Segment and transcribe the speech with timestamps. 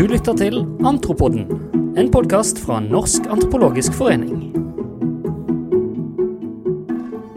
[0.00, 1.42] Du lytter til Antropoden,
[2.00, 4.46] en podkast fra Norsk antropologisk forening.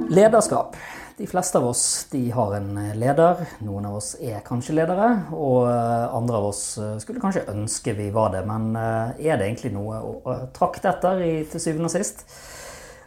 [0.07, 0.77] Lederskap.
[1.19, 1.83] De fleste av oss
[2.13, 3.43] de har en leder.
[3.67, 6.63] Noen av oss er kanskje ledere, og andre av oss
[7.03, 8.45] skulle kanskje ønske vi var det.
[8.47, 12.23] Men eh, er det egentlig noe å trakte etter i, til syvende og sist?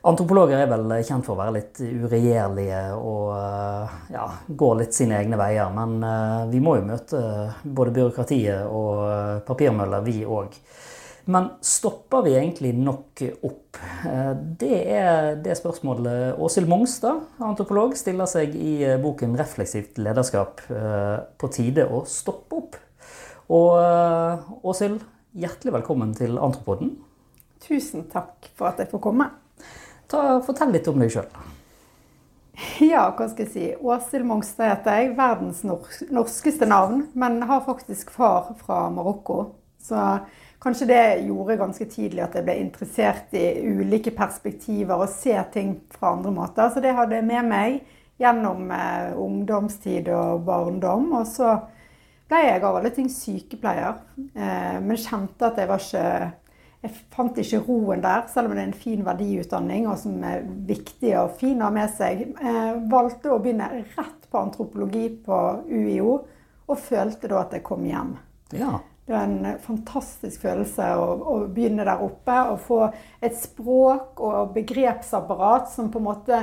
[0.06, 5.16] Antropologer er vel kjent for å være litt uregjerlige og eh, ja, gå litt sine
[5.18, 5.72] egne veier.
[5.74, 7.22] Men eh, vi må jo møte
[7.64, 10.54] både byråkratiet og eh, papirmøller, vi òg.
[11.34, 13.80] Men stopper vi egentlig nok opp?
[14.60, 20.62] Det er det spørsmålet Åshild Mongstad, antropolog, stiller seg i boken 'Refleksivt lederskap'.
[21.34, 22.78] På tide å stoppe opp.
[23.50, 25.02] Og Åshild,
[25.34, 26.94] hjertelig velkommen til Antropoden.
[27.66, 29.26] Tusen takk for at jeg får komme.
[30.10, 31.28] Ta, fortell litt om deg sjøl.
[32.80, 33.66] Ja, hva skal jeg si.
[33.76, 35.12] Åshild Mongstad heter jeg.
[35.18, 37.06] Verdens norskeste navn.
[37.18, 39.42] Men har faktisk far fra Marokko.
[39.82, 40.00] Så
[40.62, 45.76] kanskje det gjorde ganske tidlig at jeg ble interessert i ulike perspektiver og se ting
[45.92, 46.72] fra andre måter.
[46.72, 47.78] Så det hadde jeg med meg
[48.20, 51.12] gjennom eh, ungdomstid og barndom.
[51.20, 51.52] Og så
[52.30, 54.00] ble jeg av alle ting sykepleier.
[54.16, 56.08] Eh, men kjente at jeg var ikke
[56.86, 60.44] jeg fant ikke roen der, selv om det er en fin verdiutdanning og som er
[60.68, 62.22] viktig og fin å ha med seg.
[62.38, 66.18] Jeg valgte å begynne rett på antropologi på UiO,
[66.66, 68.16] og følte da at jeg kom hjem.
[68.54, 68.78] Ja.
[69.06, 72.80] Det var en fantastisk følelse å, å, begynne der oppe og få
[73.22, 76.40] et språk og begrepsapparat som på en måte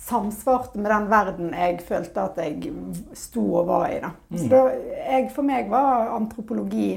[0.00, 2.72] samsvarte med den verden jeg følte at jeg
[3.12, 3.98] sto og var i.
[4.00, 4.14] Da.
[4.32, 4.52] Så mm.
[4.54, 4.62] da,
[5.10, 6.94] jeg, for meg var antropologi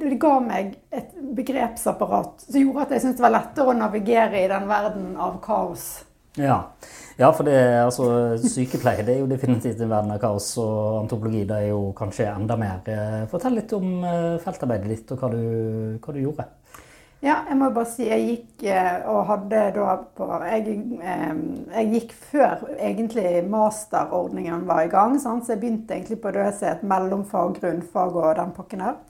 [0.00, 4.42] det ga meg et begrepsapparat som gjorde at jeg syntes det var lettere å navigere
[4.42, 5.86] i den verden av kaos.
[6.36, 6.58] Ja,
[7.16, 8.06] ja for det, altså,
[8.44, 12.28] sykepleie det er jo definitivt en verden av kaos, og antropologi det er jo kanskje
[12.28, 12.82] enda mer.
[12.92, 15.42] Eh, fortell litt om eh, feltarbeidet ditt og hva du,
[16.04, 16.48] hva du gjorde.
[17.24, 22.12] Ja, jeg må bare si jeg gikk eh, og hadde da på Jeg, jeg gikk
[22.28, 25.46] før egentlig masterordningen var i gang, sant?
[25.46, 29.00] så jeg begynte egentlig på det som et mellomfag, grunnfag og den pakken her.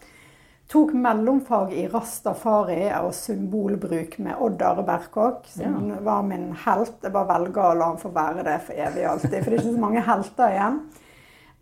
[0.69, 5.99] Tok mellomfag i rastafari og symbolbruk med Odd Are Berkåk, som ja.
[6.03, 6.97] var min helt.
[7.03, 9.61] Jeg bare velger å la ham få være det for evig og alltid, for det
[9.61, 10.81] er ikke så mange helter igjen.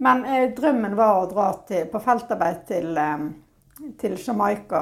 [0.04, 4.80] Men eh, drømmen var å dra til, på feltarbeid til, eh, til Jamaica.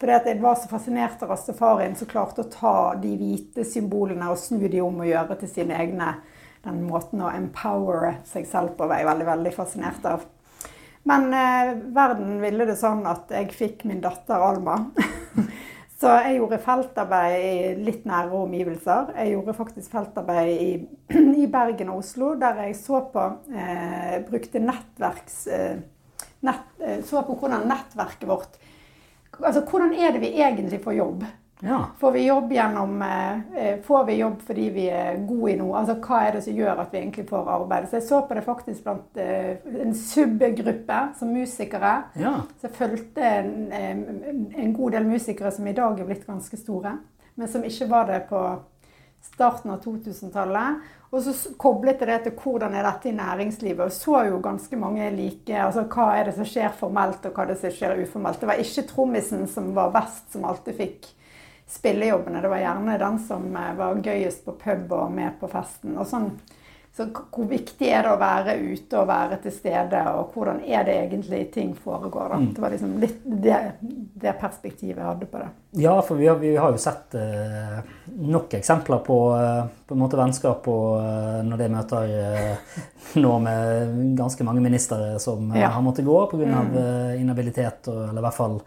[0.00, 4.40] Fordi jeg var så fascinert av rastafarien som klarte å ta de hvite symbolene og
[4.40, 6.14] snu de om og gjøre til sine egne.
[6.64, 10.24] Den måten å empowere seg selv på var jeg veldig, veldig fascinert av.
[11.08, 14.78] Men eh, verden ville det sånn at jeg fikk min datter Alma.
[16.00, 19.12] så jeg gjorde feltarbeid i litt nære omgivelser.
[19.18, 20.70] Jeg gjorde faktisk feltarbeid i,
[21.44, 25.42] i Bergen og Oslo, der jeg så på eh, Brukte nettverks...
[25.52, 25.82] Eh,
[26.44, 28.60] nett, eh, så på hvordan nettverket vårt
[29.34, 31.24] Altså hvordan er det vi egentlig får jobb?
[31.60, 31.86] Ja.
[31.98, 35.78] Får vi jobb gjennom eh, eh, Får vi jobb fordi vi er gode i noe?
[35.78, 37.88] Altså hva er det som gjør at vi egentlig får arbeid?
[37.88, 41.94] Så jeg så på det faktisk blant eh, en subgruppe som musikere.
[42.20, 42.34] Ja.
[42.58, 46.98] Så jeg fulgte en, en, god del musikere som i dag er blitt ganske store,
[47.38, 48.44] men som ikke var det på
[49.24, 50.84] starten av 2000-tallet.
[51.14, 53.86] Og så koblet jeg det til hvordan er dette i næringslivet.
[53.86, 57.46] Og så jo ganske mange like altså Hva er det som skjer formelt, og hva
[57.46, 58.40] er det som skjer uformelt.
[58.42, 61.14] Det var ikke trommisen som var best, som alltid fikk
[61.70, 62.42] spillejobbene.
[62.42, 65.96] Det var gjerne den som eh, var gøyest på pub og med på festen.
[65.98, 66.30] og sånn.
[66.96, 70.84] Så hvor viktig er det å være ute og være til stede, og hvordan er
[70.86, 72.28] det egentlig ting foregår?
[72.30, 72.36] da?
[72.38, 72.52] Mm.
[72.54, 75.48] Det var liksom litt det, det, perspektivet jeg hadde på det.
[75.82, 77.80] Ja, for vi har, vi har jo sett eh,
[78.14, 82.78] nok eksempler på, eh, på en måte vennskap og, eh, når det møter eh,
[83.24, 85.72] nå med ganske mange ministre som ja.
[85.74, 86.46] har måttet gå pga.
[86.54, 86.78] Mm.
[87.24, 88.60] inhabilitet, eller i hvert fall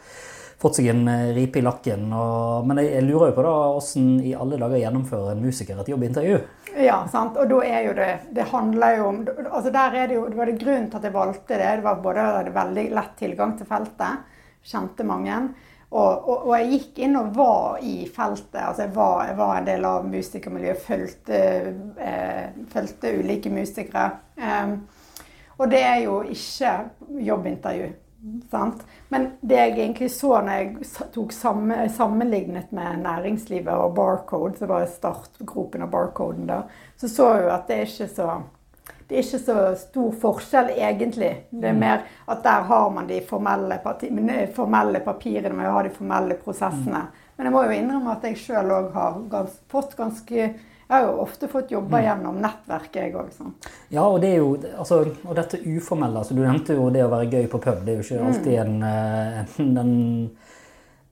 [0.61, 2.07] fått seg en eh, ripe i lakken.
[2.13, 5.81] Og, men jeg, jeg, lurer jo på da, hvordan i alle dager gjennomfører en musiker
[5.81, 6.41] et jobbintervju?
[6.77, 7.37] Ja, sant.
[7.37, 10.37] Og da er jo det Det handler jo om altså der er Det jo, det
[10.37, 11.71] var det grunnen til at jeg valgte det.
[11.79, 14.35] Det var både det veldig lett tilgang til feltet.
[14.67, 15.39] Kjente mange.
[15.87, 18.59] Og, og, og, jeg gikk inn og var i feltet.
[18.59, 20.81] altså Jeg var, jeg var en del av musikermiljøet.
[20.83, 21.39] Fulgte,
[22.03, 24.09] eh, fulgte ulike musikere.
[24.35, 24.81] Um,
[25.57, 26.73] og det er jo ikke
[27.23, 27.87] jobbintervju.
[28.51, 28.81] Sant?
[29.13, 34.87] Men det jeg egentlig så når jeg tok sammenlignet med næringslivet og Barcode, så var
[34.91, 36.63] startgropen av Barcoden da,
[36.97, 38.29] så så jeg jo at det er ikke så
[39.07, 41.29] det er ikke så stor forskjell, egentlig.
[41.49, 41.79] Det er mm.
[41.79, 43.77] mer at der har man de formelle,
[44.55, 47.05] formelle papirene, man har de formelle prosessene.
[47.05, 47.21] Mm.
[47.37, 50.49] Men jeg må jo innrømme at jeg sjøl òg har fått ganske
[50.87, 53.31] Jeg har jo ofte fått jobber gjennom nettverket, jeg òg.
[53.35, 53.55] Sånn.
[53.91, 57.11] Ja, og det er jo altså, Og dette uformelle altså Du nevnte jo det å
[57.11, 57.81] være gøy på pub.
[57.83, 59.95] Det er jo ikke alltid en, en den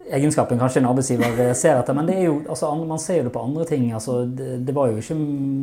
[0.05, 1.97] egenskapen kanskje en arbeidsgiver ser etter.
[1.97, 3.87] Men det jo, altså, man ser jo det på andre ting.
[3.93, 5.17] Altså, det, det, var jo ikke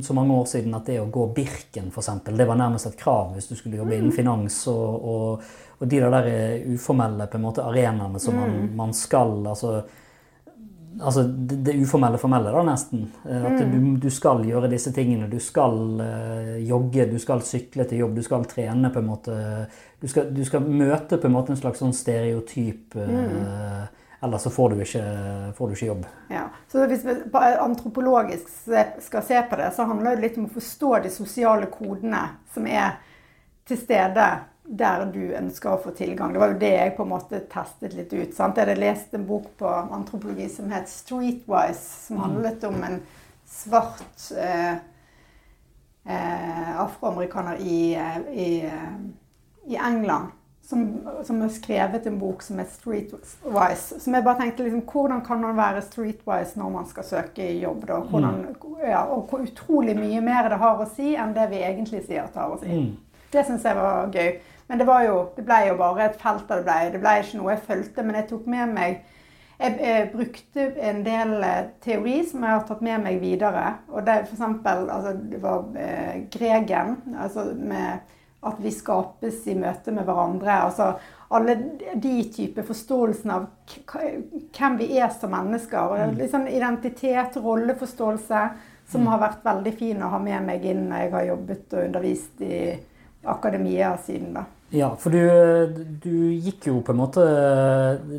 [0.04, 3.36] så mange år siden at det å gå Birken, f.eks., det var nærmest et krav
[3.36, 4.58] hvis du skulle jobbe innen finans.
[4.72, 6.30] Og, og, og de der
[6.74, 9.80] uformelle på en måte arenaene som man, man skal altså,
[11.00, 13.06] altså det, det, uformelle formelle, da, nesten.
[13.24, 15.30] At at du, du, skal gjøre disse tingene.
[15.30, 19.38] Du skal uh, jogge, du skal sykle til jobb, du skal trene på en måte.
[20.02, 23.98] Du skal, du skal møte på en måte en slags sånn stereotyp uh, mm.
[24.22, 25.00] Ellers så får du, ikke,
[25.58, 26.04] får du ikke, jobb.
[26.30, 27.16] Ja, så Hvis vi
[27.58, 28.52] antropologisk
[29.02, 32.20] skal se på det, så handler det litt om å forstå de sosiale kodene
[32.54, 33.00] som er
[33.66, 34.28] til stede
[34.64, 36.32] der du ønsker å få tilgang.
[36.32, 38.34] Det var jo det jeg på en måte testet litt ut.
[38.34, 38.56] Sant?
[38.56, 42.22] Jeg hadde lest en bok på antropologi som het 'Streetwise', som mm.
[42.22, 43.00] handlet om en
[43.46, 44.76] svart eh,
[46.04, 50.26] eh, afroamerikaner i, eh, i, eh, i England.
[50.64, 53.98] Som, som, har skrevet en bok som er streetwise.
[54.00, 57.82] Som jeg bare tenkte liksom, Hvordan kan man være streetwise når man skal søke jobb?
[57.88, 57.98] da?
[57.98, 58.78] Hvordan, mm.
[58.86, 62.22] ja, og hvor utrolig mye mer det har å si enn det vi egentlig sier
[62.22, 62.70] at det har å si.
[62.70, 62.94] Mm.
[63.32, 64.30] Det syns jeg var gøy.
[64.68, 66.92] Men det, var jo, det ble jo bare et felt av det ble.
[66.94, 69.02] Det ble ikke noe jeg fulgte, men jeg tok med meg
[69.62, 73.66] jeg, jeg, brukte en del eh, teori som jeg har tatt med meg videre.
[73.92, 79.94] Og det eksempel, altså, det var eh, Gregen, altså med at vi skapes i møte
[79.94, 80.52] med hverandre.
[80.66, 80.92] altså
[81.32, 81.54] Alle
[81.94, 83.46] de typer forståelsen av
[83.92, 85.78] hvem vi er som mennesker.
[85.78, 88.42] og liksom sånn Identitet, rolleforståelse,
[88.90, 89.12] som mm.
[89.12, 92.42] har vært veldig fin å ha med meg inn når jeg har jobbet og undervist
[92.42, 92.56] i
[93.22, 94.34] akademia siden.
[94.34, 94.44] da.
[94.74, 95.20] Ja, for du,
[96.00, 97.24] du, gikk jo på en måte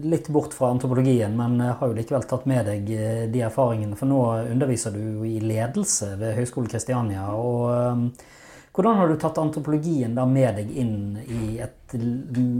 [0.05, 3.97] litt bort fra antropologien, men har jo likevel tatt med deg eh, de erfaringene.
[3.97, 4.21] For nå
[4.51, 7.25] underviser du jo i ledelse ved Høgskolen Kristiania.
[7.33, 8.05] og um,
[8.73, 11.97] Hvordan har du tatt antropologien da med deg inn i et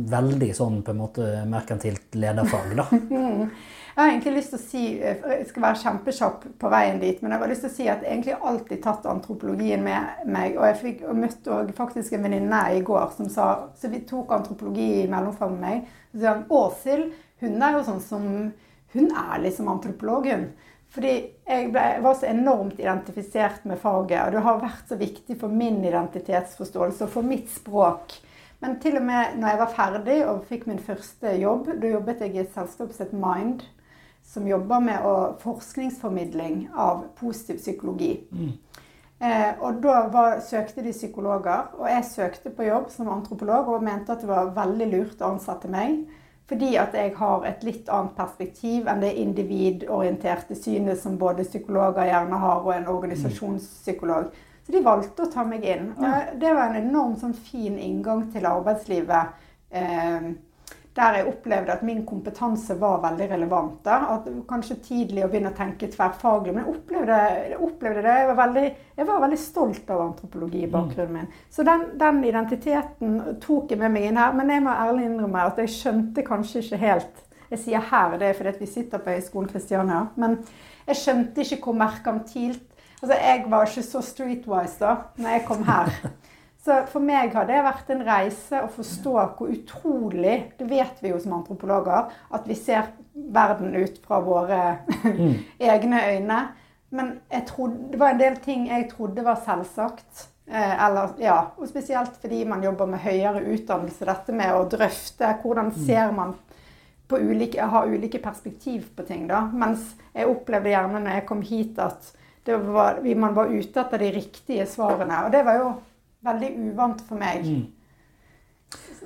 [0.10, 2.74] veldig sånn på en måte merkantilt lederfag?
[2.82, 2.90] da?
[3.94, 7.20] Jeg har egentlig lyst til å si, eh, jeg skal være kjempekjapp på veien dit,
[7.22, 10.56] men jeg har lyst til å si at jeg egentlig alltid tatt antropologien med meg.
[10.58, 13.48] Og jeg fikk og møtte faktisk en venninne i går som sa
[13.78, 15.92] Så vi tok antropologi i mellomfag med meg.
[16.12, 17.12] Så sa hun Åshild,
[17.44, 18.26] hun er jo sånn som
[18.94, 20.50] Hun er liksom antropolog, hun.
[20.94, 21.14] Fordi
[21.48, 25.38] jeg, ble, jeg, var så enormt identifisert med faget, og det har vært så viktig
[25.42, 28.14] for min identitetsforståelse og for mitt språk.
[28.62, 32.22] Men til og med når jeg var ferdig og fikk min første jobb, da jobbet
[32.22, 33.66] jeg i et selskap som het Mind
[34.34, 38.16] som jobber med å, forskningsformidling av positiv psykologi.
[38.34, 38.54] Mm.
[39.24, 43.86] Eh, og da var, søkte de psykologer, og jeg søkte på jobb som antropolog og
[43.86, 46.02] mente at det var veldig lurt å ansette meg.
[46.50, 52.10] Fordi at jeg har et litt annet perspektiv enn det individorienterte synet som både psykologer
[52.10, 54.34] gjerne har, og en organisasjonspsykolog.
[54.64, 55.94] Så de valgte å ta meg inn.
[55.96, 59.40] Og det var en enormt sånn fin inngang til arbeidslivet.
[59.72, 60.28] Eh,
[60.96, 63.80] der jeg opplevde at min kompetanse var veldig relevant.
[63.86, 63.96] Da.
[64.14, 66.54] At kanskje tidlig å begynne å tenke tverrfaglig.
[66.54, 67.20] Men jeg opplevde,
[67.50, 68.18] jeg opplevde det.
[68.20, 68.66] Jeg var, veldig,
[69.00, 71.32] jeg var, veldig, stolt av antropologibakgrunnen min.
[71.50, 74.36] Så den, den, identiteten tok jeg med meg inn her.
[74.38, 77.24] Men jeg må ærlig innrømme at jeg skjønte kanskje ikke helt
[77.54, 80.08] Jeg sier her, det er fordi vi sitter på Høgskolen Kristiania.
[80.18, 80.40] Men
[80.88, 82.70] jeg skjønte ikke hvor merkantilt
[83.04, 85.90] Altså, jeg var ikke så streetwise da når jeg kom her.
[86.64, 91.12] Så for meg har det vært en reise å forstå hvor utrolig Det vet vi
[91.12, 94.60] jo som antropologer, at vi ser verden ut fra våre
[95.04, 95.34] mm.
[95.74, 96.40] egne øyne.
[96.94, 97.18] Men
[97.50, 100.30] trodde, det var en del ting jeg trodde var selvsagt.
[100.48, 104.08] Eh, eller, ja, og spesielt fordi man jobber med høyere utdannelse.
[104.08, 105.80] Dette med å drøfte hvordan mm.
[105.84, 106.36] ser man
[107.12, 109.28] på ulike, har ulike perspektiv på ting.
[109.28, 109.46] da.
[109.52, 112.14] Mens jeg opplevde gjerne når jeg kom hit, at
[112.48, 115.26] var, man var ute etter de riktige svarene.
[115.26, 115.74] Og det var jo
[116.26, 117.48] veldig uvant for meg.
[117.48, 117.72] Mm.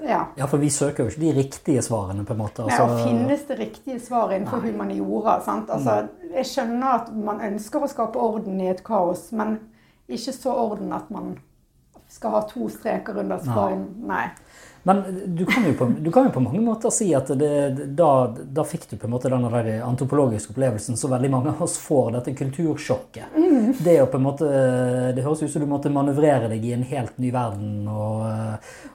[0.04, 0.28] Ja.
[0.38, 0.46] ja.
[0.48, 2.64] for vi søker jo ikke de riktige svarene, på en måte.
[2.64, 2.86] Altså...
[2.86, 4.72] Nei, og finnes det riktige svar innenfor Nei.
[4.72, 5.40] humaniora?
[5.46, 5.72] sant?
[5.74, 6.30] Altså, mm.
[6.38, 9.58] Jeg skjønner at man ønsker å skape orden i et kaos, men
[10.08, 11.36] ikke så orden at man
[12.08, 13.90] skal ha to streker under svaren.
[14.00, 14.28] Nei.
[14.28, 14.66] Nei.
[14.84, 17.50] Men du kan, på, du kan jo på mange måter si at det,
[17.98, 19.48] da, da, fikk du på en måte den
[19.84, 23.36] antropologiske opplevelsen så veldig mange av oss får, dette kultursjokket.
[23.36, 23.74] Mm.
[23.84, 24.48] Det, måte,
[25.18, 27.84] det høres ut som du måtte manøvrere deg i en helt ny verden.
[27.92, 28.24] Og,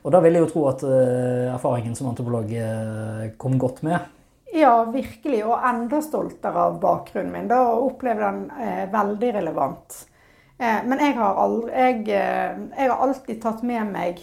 [0.03, 2.57] og da vil jeg jo tro at erfaringen som antropolog
[3.41, 4.01] kom godt med.
[4.55, 5.45] Ja, virkelig.
[5.47, 7.49] Og enda stoltere av bakgrunnen min.
[7.49, 9.97] Da opplever den eh, veldig relevant.
[10.59, 14.21] Eh, men jeg har, aldri, jeg, eh, jeg har alltid tatt med meg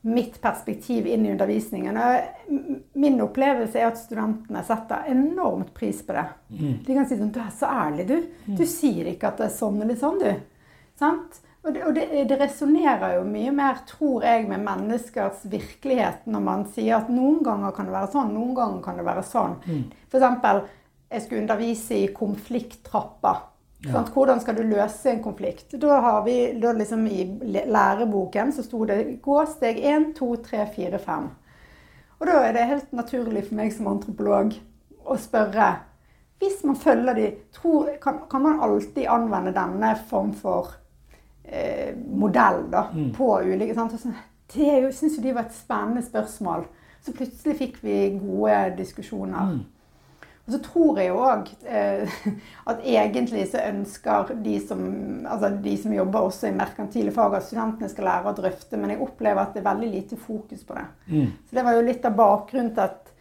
[0.00, 1.96] mitt perspektiv inn i undervisningen.
[1.96, 2.54] Og
[2.92, 6.24] min opplevelse er at studentene setter enormt pris på det.
[6.54, 6.72] Mm.
[6.86, 8.16] De kan si sånn Du er så ærlig, du.
[8.46, 8.56] Mm.
[8.56, 10.32] Du sier ikke at det er sånn eller sånn, du.
[11.00, 11.40] Sant?
[11.60, 16.44] Og det, og det, det resonnerer jo mye mer, tror jeg, med menneskers virkelighet når
[16.46, 19.58] man sier at noen ganger kan det være sånn, noen ganger kan det være sånn.
[19.66, 19.82] Mm.
[20.08, 20.70] F.eks.
[21.12, 23.44] jeg skulle undervise i konflikttrapper.
[23.84, 24.02] Ja.
[24.12, 25.72] Hvordan skal du løse en konflikt?
[25.80, 27.24] Da har vi da liksom I
[27.66, 31.28] læreboken så sto det 'gå steg 1, 2, 3, 4, 5'.
[32.20, 34.52] Og da er det helt naturlig for meg som antropolog
[35.04, 35.76] å spørre
[36.40, 40.70] Hvis man følger de, tror, kan, kan, man alltid anvende denne form for
[41.44, 43.10] eh, modell da, mm.
[43.12, 43.92] på ulike sant?
[44.00, 44.12] Så,
[44.54, 46.64] Det syns jo de var et spennende spørsmål.
[47.02, 49.52] Så plutselig fikk vi gode diskusjoner.
[49.52, 49.60] Mm.
[50.50, 52.14] Og så tror jeg òg eh,
[52.66, 54.80] at egentlig så ønsker de som,
[55.30, 58.96] altså de som jobber også i merkantile fag, at studentene skal lære å drøfte, men
[58.96, 60.88] jeg opplever at det er veldig lite fokus på det.
[61.06, 61.30] Mm.
[61.46, 63.14] Så det var jo litt av bakgrunnen til at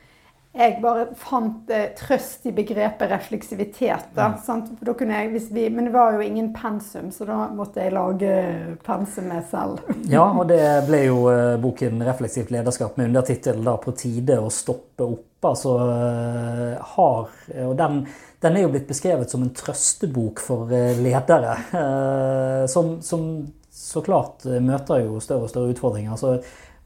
[0.59, 4.09] jeg bare fant eh, trøst i begrepet refleksivitet.
[4.17, 4.79] Da, mm.
[4.81, 4.95] da
[5.29, 8.33] vi, men det var jo ingen pensum, så da måtte jeg lage
[8.81, 9.85] pensumet selv.
[10.15, 15.05] ja, og det ble jo eh, boken 'Refleksivt lederskap' med undertittel 'På tide å stoppe
[15.05, 17.29] opp' altså eh, har
[17.65, 18.07] Og den,
[18.39, 21.55] den, er jo blitt beskrevet som en trøstebok for eh, ledere.
[21.79, 23.29] Eh, som, som
[23.69, 26.17] så klart møter jo større og større utfordringer.
[26.19, 26.37] Så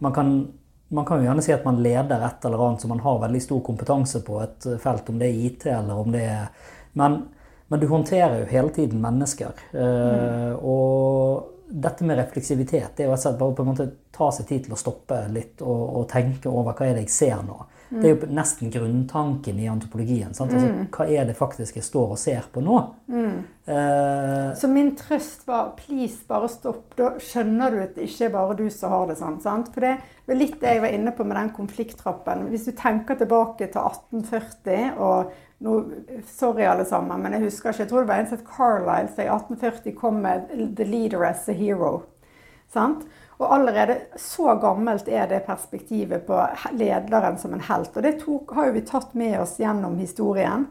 [0.04, 0.34] man, kan,
[0.94, 3.42] man kan jo gjerne si at man leder et eller annet som man har veldig
[3.42, 7.24] stor kompetanse på et felt, om det er IT eller om det er Men,
[7.68, 9.58] men du håndterer jo hele tiden mennesker.
[9.74, 10.60] Mm.
[10.62, 14.76] Og dette med refleksivitet det er jo bare på en måte ta seg tid til
[14.76, 17.58] å stoppe litt og, og tenke over hva er det jeg ser nå.
[18.02, 20.32] Det er jo nesten grunntanken i antropologien.
[20.32, 20.88] Altså, mm.
[20.96, 22.78] hva er det faktisk jeg står og ser på nå?
[23.12, 23.38] Mm.
[23.66, 26.96] Eh, så min trøst var please, bare stopp.
[26.98, 29.40] Da skjønner du at det ikke er bare du som har det sånn.
[29.44, 29.70] Sant?
[29.76, 29.96] For det
[30.30, 32.48] var litt det jeg var inne på med den konflikttrappen.
[32.54, 35.34] Hvis du tenker tilbake til 1840 og
[35.64, 35.76] nå,
[36.28, 37.86] Sorry, alle sammen, men jeg husker ikke.
[37.86, 41.24] Jeg tror det var en som het Carlisle som i 1840 kom med 'The leader
[41.24, 42.02] as a hero'.
[42.74, 43.06] Sant?
[43.38, 46.38] Og allerede så gammelt er det perspektivet på
[46.78, 47.96] lederen som en helt.
[47.98, 50.68] Og det tok, har jo vi tatt med oss gjennom historien.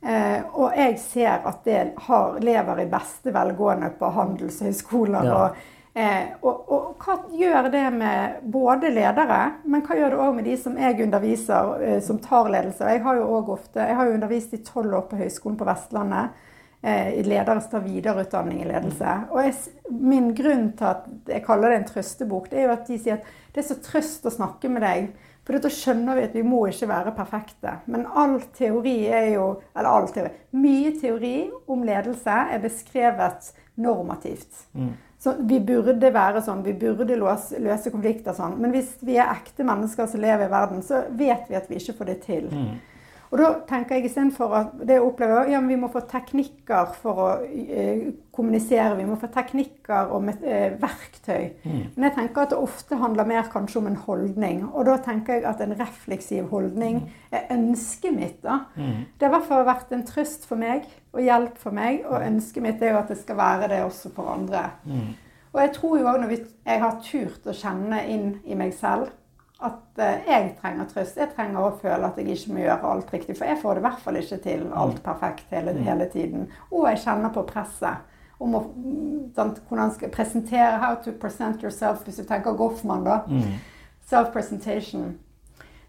[0.00, 5.28] Eh, og jeg ser at det har, lever i beste velgående på handelshøyskoler.
[5.28, 5.36] Ja.
[5.36, 5.64] Og,
[5.94, 10.48] eh, og, og, hva gjør det med både ledere, men hva gjør det òg med
[10.48, 12.88] de som jeg underviser, eh, som tar ledelse?
[12.90, 15.68] Jeg har jo også ofte, jeg har jo undervist i tolv år på Høgskolen på
[15.68, 16.46] Vestlandet.
[16.82, 19.16] Eh, ledere som tar videreutdanning i ledelse.
[19.34, 19.56] Og jeg,
[19.92, 23.18] min grunn til at jeg kaller det en trøstebok, det er jo at de sier
[23.18, 25.10] at det er så trøst å snakke med deg.
[25.44, 27.74] For da skjønner vi at vi må ikke være perfekte.
[27.90, 30.32] Men all teori er jo Eller all teori.
[30.56, 31.36] Mye teori
[31.68, 34.64] om ledelse er beskrevet normativt.
[34.72, 34.92] Mm.
[35.20, 38.56] Så vi burde være sånn, vi burde løse, løse konflikter sånn.
[38.60, 41.76] Men hvis vi er ekte mennesker som lever i verden, så vet vi at vi
[41.76, 42.48] ikke får det til.
[42.48, 42.78] Mm.
[43.30, 47.20] Og da tenker jeg istedenfor at det å oppleve ja, vi må få teknikker for
[47.22, 51.44] å eh, kommunisere, vi må få teknikker og med, eh, verktøy.
[51.62, 51.84] Mm.
[51.94, 54.64] Men jeg tenker at det ofte handler mer kanskje om en holdning.
[54.72, 57.14] Og da tenker jeg at en refleksiv holdning mm.
[57.38, 58.42] er ønsket mitt.
[58.42, 58.64] da.
[58.74, 59.06] Mm.
[59.14, 62.26] Det har i hvert fall vært en trøst for meg og hjelp for meg, og
[62.26, 64.66] ønsket mitt er jo at det skal være det også for andre.
[64.82, 65.14] Mm.
[65.52, 68.74] Og jeg tror jo òg når vi, jeg har turt å kjenne inn i meg
[68.74, 69.10] selv
[69.60, 71.18] at eh, jeg trenger trøst.
[71.20, 73.36] Jeg trenger å føle at jeg ikke må gjøre alt riktig.
[73.38, 75.02] For jeg får det i hvert fall ikke til alt mm.
[75.04, 75.82] perfekt hele, mm.
[75.88, 76.46] hele tiden.
[76.70, 78.06] Og jeg kjenner på presset
[78.40, 78.60] om å,
[79.36, 83.18] sånn, hvordan skal presentere How to present yourself, hvis du tenker Goffman, da.
[83.28, 83.58] Mm.
[84.08, 85.12] Self-presentation.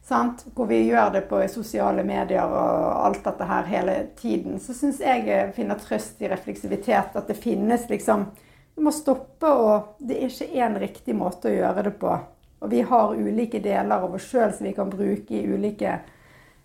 [0.04, 0.44] Sant?
[0.56, 4.60] Hvor vi gjør det på sosiale medier og alt dette her hele tiden.
[4.60, 7.16] Så syns jeg jeg finner trøst i refleksivitet.
[7.16, 8.32] At det finnes liksom
[8.72, 12.14] Du må stoppe, og det er ikke én riktig måte å gjøre det på.
[12.62, 16.00] Og vi har ulike deler av oss sjøl som vi kan bruke i ulike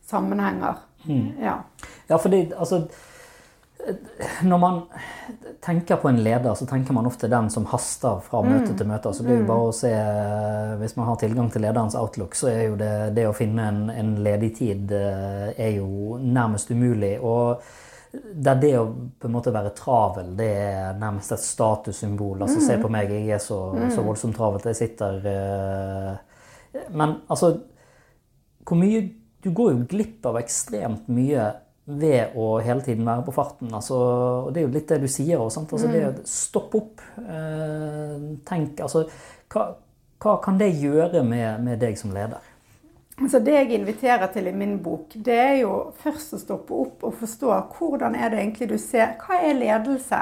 [0.06, 0.82] sammenhenger.
[1.06, 1.28] Mm.
[1.42, 1.60] Ja.
[2.08, 2.86] ja, fordi altså
[4.42, 4.80] når man
[5.64, 8.76] tenker på en leder, så tenker man ofte den som haster fra møte mm.
[8.78, 9.12] til møte.
[9.14, 9.50] Så det er jo mm.
[9.50, 9.92] bare å se,
[10.80, 13.82] Hvis man har tilgang til lederens outlook, så er jo det, det å finne en,
[13.92, 17.16] en ledig tid eh, er jo nærmest umulig.
[17.20, 17.62] Og
[18.16, 18.86] der det å
[19.18, 22.42] på en måte være travel, det er nærmest et statussymbol.
[22.42, 22.64] Altså, mm.
[22.66, 23.90] Se på meg, jeg er så, mm.
[23.94, 24.66] så voldsomt travelt.
[24.70, 27.54] Jeg sitter uh, Men altså
[28.66, 29.04] hvor mye,
[29.44, 31.44] Du går jo glipp av ekstremt mye
[31.86, 33.70] ved å hele tiden være på farten.
[33.70, 33.94] Altså,
[34.46, 35.52] og det er jo litt det du sier òg.
[35.54, 36.24] Altså, det å mm.
[36.26, 39.04] stoppe opp, uh, tenk altså,
[39.54, 39.68] hva,
[40.22, 42.42] hva, kan det gjøre med, med deg som leder?
[43.16, 47.04] Så Det jeg inviterer til i min bok, det er jo først å stoppe opp
[47.08, 50.20] og forstå hvordan er det egentlig du ser Hva er ledelse?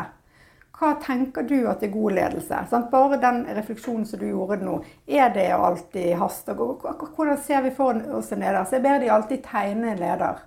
[0.75, 2.65] hva tenker du at er god ledelse?
[2.71, 2.91] Sant?
[2.91, 4.81] Bare den refleksjonen som du gjorde nå.
[5.07, 6.51] Er det alltid hast?
[6.51, 8.65] Hvordan ser vi for oss en leder?
[8.65, 10.43] Så jeg ber de alltid tegne en leder.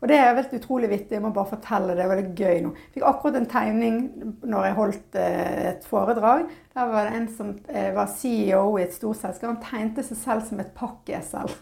[0.00, 1.16] Og det er veldig utrolig vittig.
[1.16, 1.98] Jeg må bare fortelle det.
[1.98, 2.72] Det er veldig gøy nå.
[2.76, 4.00] Jeg fikk akkurat en tegning
[4.44, 6.50] når jeg holdt eh, et foredrag.
[6.76, 9.54] Der var det en som eh, var CEO i et storselskap.
[9.54, 11.54] Han tegnte seg selv som et pakkesel.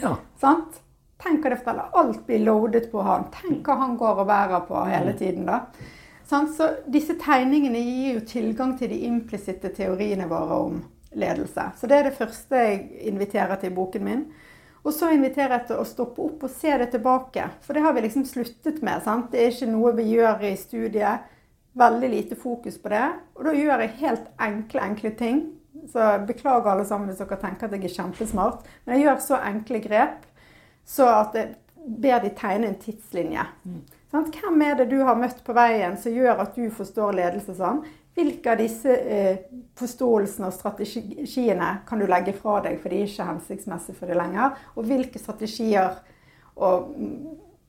[0.00, 0.16] Ja.
[0.42, 0.82] Sant?
[1.22, 1.92] Tenk hva det forteller.
[1.96, 3.30] Alt blir loadet på han.
[3.34, 5.46] Tenk hva han går og bærer på hele tiden.
[5.48, 5.62] da.
[6.26, 6.52] Sant?
[6.56, 10.82] Så disse tegningene gir jo tilgang til de implisitte teoriene våre om
[11.16, 11.70] ledelse.
[11.78, 14.26] Så det er det første jeg inviterer til i boken min.
[14.86, 17.48] Og så inviterer jeg til å stoppe opp og se det tilbake.
[17.66, 19.02] For det har vi liksom sluttet med.
[19.02, 19.32] sant?
[19.32, 21.26] Det er ikke noe vi gjør i studiet.
[21.76, 23.08] Veldig lite fokus på det.
[23.34, 25.42] Og da gjør jeg helt enkle, enkle ting.
[25.90, 28.62] Så beklager alle sammen hvis dere tenker at jeg er kjempesmart.
[28.84, 30.24] Men jeg gjør så enkle grep
[30.86, 31.54] så at jeg
[31.98, 33.42] ber de tegne en tidslinje.
[33.66, 33.82] Mm.
[34.14, 37.82] Hvem er det du har møtt på veien som gjør at du forstår ledelse sånn?
[38.16, 39.40] Hvilke av disse eh,
[39.76, 44.16] forståelsene og strategiene kan du legge fra deg for de er ikke hensiktsmessige for deg
[44.16, 44.54] lenger?
[44.76, 45.98] Og hvilke strategier
[46.56, 46.94] og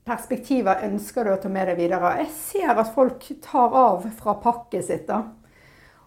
[0.08, 2.14] perspektiver ønsker du å ta med deg videre?
[2.22, 5.04] Jeg ser at folk tar av fra pakket sitt.
[5.10, 5.26] da.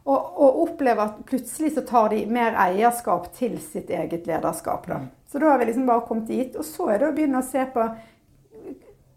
[0.02, 4.88] Og, og, opplever at plutselig så tar de mer eierskap til sitt eget lederskap.
[4.90, 5.04] Da.
[5.30, 6.58] Så da har vi liksom bare kommet dit.
[6.58, 7.86] Og så er det å begynne å se på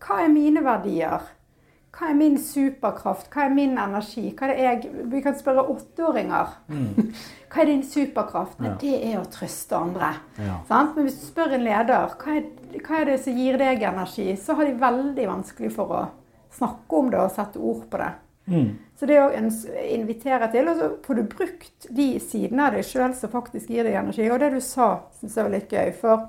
[0.05, 1.25] hva er mine verdier?
[1.95, 3.29] Hva er min superkraft?
[3.31, 4.27] Hva er min energi?
[4.43, 6.57] Er jeg, vi kan spørre åtteåringer.
[6.67, 7.13] Mm.
[7.53, 8.59] Hva er din superkraft?
[8.67, 8.73] Ja.
[8.81, 10.11] Det er å trøste andre.
[10.43, 10.59] Ja.
[10.71, 12.49] Men hvis du spør en leder hva er,
[12.81, 16.05] hva er, det som gir deg energi, så har de veldig vanskelig for å
[16.55, 18.11] snakke om det og sette ord på det.
[18.51, 18.73] Mm.
[18.99, 23.15] Så det å invitere til, og så får du brukt de sidene av deg sjøl
[23.19, 24.27] som faktisk gir deg energi.
[24.31, 24.89] Og det du sa,
[25.21, 25.95] syns jeg var litt gøy.
[26.01, 26.27] For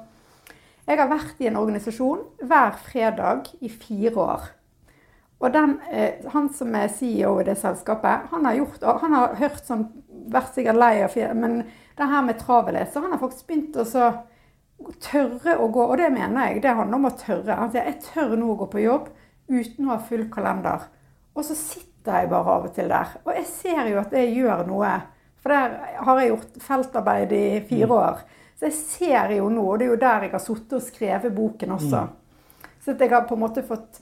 [0.86, 4.48] jeg har vært i en organisasjon hver fredag i fire år.
[5.39, 9.39] Og den, eh, han som er CEO i det selskapet, han har, gjort, han har
[9.42, 9.88] hørt sånn
[10.25, 11.60] Vært sikkert lei av men
[12.00, 14.08] det her med travelhet Så han har faktisk begynt å så
[15.04, 16.63] tørre å gå Og det mener jeg.
[16.63, 17.60] Det handler om å tørre.
[17.60, 19.12] Han sier jeg tør nå å gå på jobb
[19.48, 20.88] uten å ha full kalender.
[21.36, 23.13] Og så sitter jeg bare av og til der.
[23.24, 24.94] Og jeg ser jo at det gjør noe.
[25.44, 25.75] For der
[26.08, 27.96] har jeg gjort feltarbeid i fire mm.
[28.00, 28.24] år.
[28.58, 31.36] Så jeg ser jo nå, og det er jo der jeg har sittet og skrevet
[31.36, 32.04] boken også.
[32.08, 32.71] Mm.
[32.86, 34.00] Så jeg har på en måte fått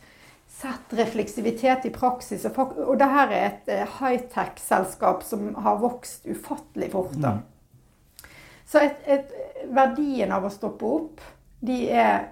[0.64, 2.46] sett refleksivitet i praksis.
[2.50, 7.16] Og, og det her er et uh, high-tech-selskap som har vokst ufattelig fort.
[7.20, 7.38] da.
[7.38, 8.30] Mm.
[8.66, 9.36] Så et, et,
[9.74, 11.22] verdien av å stoppe opp,
[11.64, 12.30] de er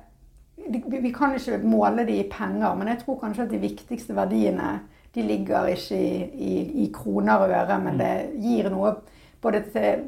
[0.61, 4.13] de, Vi kan ikke måle de i penger, men jeg tror kanskje at de viktigste
[4.17, 4.79] verdiene
[5.15, 6.53] de ligger ikke i, i,
[6.85, 8.01] i kroner og øre, men mm.
[8.01, 8.13] det
[8.45, 8.93] gir noe
[9.41, 10.03] både til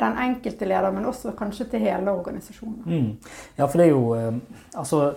[0.00, 2.82] den enkelte leder, men også kanskje til hele organisasjonen.
[2.86, 3.30] Mm.
[3.58, 4.34] Ja, for det er jo eh,
[4.74, 5.14] Altså,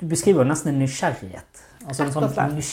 [0.00, 1.64] du beskriver jo nesten en nysgjerrighet.
[1.88, 2.72] Altså en sånn nys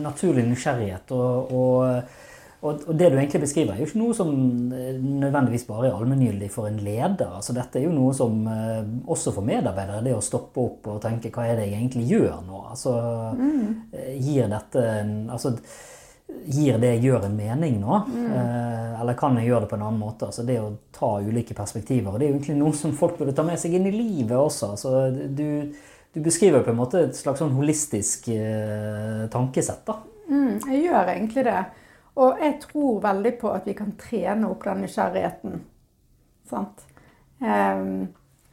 [0.00, 1.12] naturlig nysgjerrighet.
[1.14, 2.18] Og, og,
[2.60, 4.32] og, og, det du egentlig beskriver, er jo ikke noe som
[4.76, 7.28] eh, nødvendigvis bare er allmenngyldig for en leder.
[7.28, 11.00] Altså Dette er jo noe som eh, også for medarbeidere, det å stoppe opp og
[11.04, 12.64] tenke hva er det jeg egentlig gjør nå?
[12.74, 12.96] Altså,
[13.38, 13.64] mm.
[14.20, 14.84] Gir dette
[15.30, 15.54] altså,
[16.50, 17.96] Gir det jeg gjør, en mening nå?
[18.06, 18.26] Mm.
[18.34, 20.28] Eh, eller kan jeg gjøre det på en annen måte?
[20.28, 22.12] Altså det å ta ulike perspektiver.
[22.12, 24.36] og Det er jo egentlig noe som folk burde ta med seg inn i livet
[24.36, 24.74] også.
[24.76, 25.72] Altså du,
[26.12, 29.84] du, beskriver på en måte et slags sånn holistisk eh, tankesett.
[29.86, 29.98] da.
[30.30, 31.64] Mm, jeg gjør egentlig det.
[32.20, 35.60] Og jeg tror veldig på at vi kan trene opp den nysgjerrigheten.
[36.50, 36.86] Sant?
[37.42, 37.84] Eh,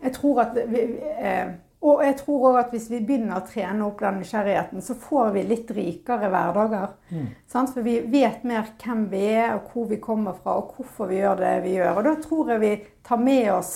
[0.06, 0.84] jeg tror at vi,
[1.18, 1.56] eh,
[1.88, 5.30] og jeg tror òg at hvis vi begynner å trene opp den nysgjerrigheten, så får
[5.36, 6.96] vi litt rikere hverdager.
[7.14, 7.28] Mm.
[7.54, 11.22] For vi vet mer hvem vi er, og hvor vi kommer fra, og hvorfor vi
[11.22, 12.00] gjør det vi gjør.
[12.00, 12.74] Og da tror jeg vi
[13.06, 13.76] tar med oss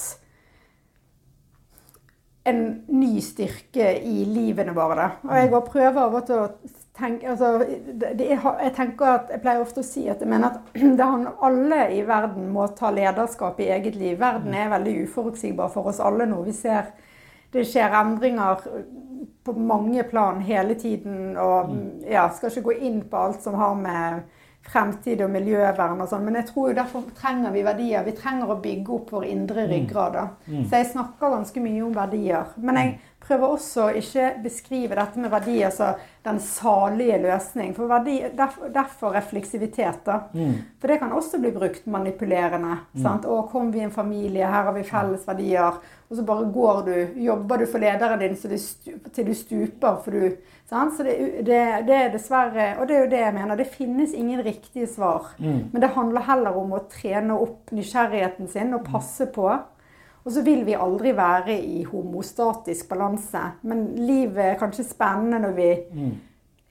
[2.44, 5.12] en ny styrke i livene våre.
[5.28, 6.48] Og jeg prøver av og til å
[6.98, 10.74] tenke altså, det, Jeg tenker at, jeg pleier ofte å si at jeg mener at
[11.00, 11.10] det
[11.48, 14.18] alle i verden må ta lederskap i eget liv.
[14.20, 16.42] Verden er veldig uforutsigbar for oss alle nå.
[16.48, 16.92] Vi ser
[17.52, 18.62] det skjer endringer
[19.44, 21.38] på mange plan hele tiden.
[21.38, 21.88] Og mm.
[22.12, 24.22] ja, skal ikke gå inn på alt som har med
[24.68, 28.06] fremtid og miljøvern og sånn, men jeg tror jo derfor trenger vi verdier.
[28.06, 29.72] Vi trenger å bygge opp vår indre mm.
[29.74, 30.20] ryggrad.
[30.46, 30.66] Mm.
[30.68, 32.54] Så jeg snakker ganske mye om verdier.
[32.62, 33.08] Men jeg mm.
[33.26, 37.74] prøver også å ikke beskrive dette med verdier som den salige løsning.
[37.74, 40.04] For verdi, derfor, derfor er fleksivitet.
[40.06, 40.20] da.
[40.38, 40.54] Mm.
[40.80, 42.78] For det kan også bli brukt manipulerende.
[42.94, 43.02] Mm.
[43.02, 43.26] sant?
[43.26, 46.80] Å, kom vi i en familie, her har vi felles verdier og så bare går
[46.84, 48.52] du, jobber du for lederen din til
[49.30, 50.02] du stuper.
[50.04, 50.34] For du?
[50.72, 51.58] Så det, det,
[51.88, 53.60] det, er dessverre Og det er jo det jeg mener.
[53.60, 55.34] Det finnes ingen riktige svar.
[55.38, 55.66] Mm.
[55.74, 59.50] Men det handler heller om å trene opp nysgjerrigheten sin og passe på.
[60.22, 63.42] Og så vil vi aldri være i homostatisk balanse.
[63.68, 66.12] Men livet er kanskje spennende når vi mm.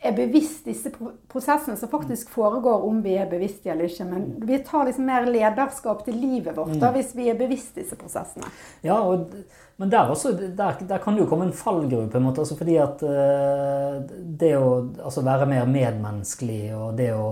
[0.00, 0.90] Er bevisst disse
[1.28, 4.06] prosessene som faktisk foregår, om vi er bevisst eller ikke.
[4.08, 6.94] Men vi tar liksom mer lederskap til livet vårt da, mm.
[6.96, 8.48] hvis vi er bevisst disse prosessene.
[8.86, 9.34] Ja, og,
[9.76, 12.16] men der, også, der, der, kan det jo komme en fallgruppe.
[12.16, 12.40] en måte.
[12.40, 14.00] Altså fordi at uh,
[14.40, 14.72] det å
[15.04, 17.30] altså være mer medmenneskelig og det å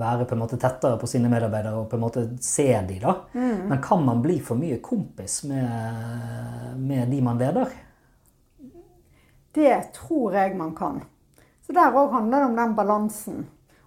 [0.00, 3.18] være på en måte tettere på sine medarbeidere og på en måte se de da.
[3.36, 3.66] Mm.
[3.68, 7.80] Men kan man bli for mye kompis med, med de man leder?
[9.54, 11.04] Det tror jeg man kan.
[11.64, 13.44] Så der òg handler det om den balansen.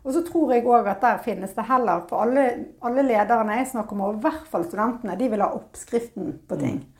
[0.08, 2.46] Og så tror jeg òg at der finnes det heller For alle,
[2.86, 6.56] alle lederne jeg snakker med, og i hvert fall studentene, de vil ha oppskriften på
[6.56, 6.62] mm.
[6.62, 6.80] ting.
[6.80, 6.94] Mm.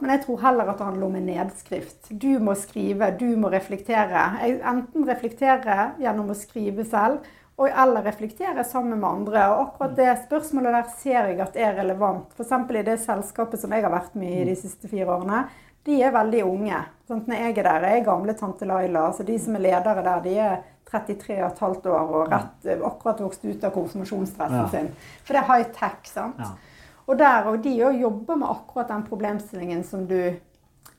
[0.00, 2.06] Men jeg tror heller at det handler om en nedskrift.
[2.08, 4.22] Du må skrive, du må reflektere.
[4.64, 7.26] Enten reflektere gjennom å skrive selv,
[7.60, 9.42] eller reflektere sammen med andre.
[9.52, 12.32] Og akkurat det spørsmålet der ser jeg at er relevant.
[12.36, 12.56] F.eks.
[12.72, 15.44] i det selskapet som jeg har vært med i de siste fire årene
[15.86, 16.78] de er veldig unge.
[17.06, 19.10] Sånn, når jeg er der, jeg er gamle tante Laila.
[19.14, 20.56] Så De som er ledere der, de er
[20.90, 24.66] 33,5 år og rett, akkurat vokst ut av konfirmasjonsdressen ja.
[24.70, 24.90] sin.
[25.26, 26.10] For det er high tech.
[26.10, 26.42] sant?
[26.42, 26.54] Ja.
[27.06, 30.34] Og der og de òg jobber med akkurat den problemstillingen som du,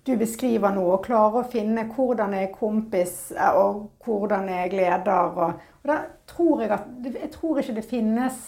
[0.07, 0.85] du beskriver nå.
[0.95, 3.17] Og klarer å finne hvordan jeg er kompis,
[3.51, 5.35] og hvordan jeg er leder.
[5.35, 5.99] Og, og da
[6.31, 8.39] tror jeg at Jeg tror ikke det finnes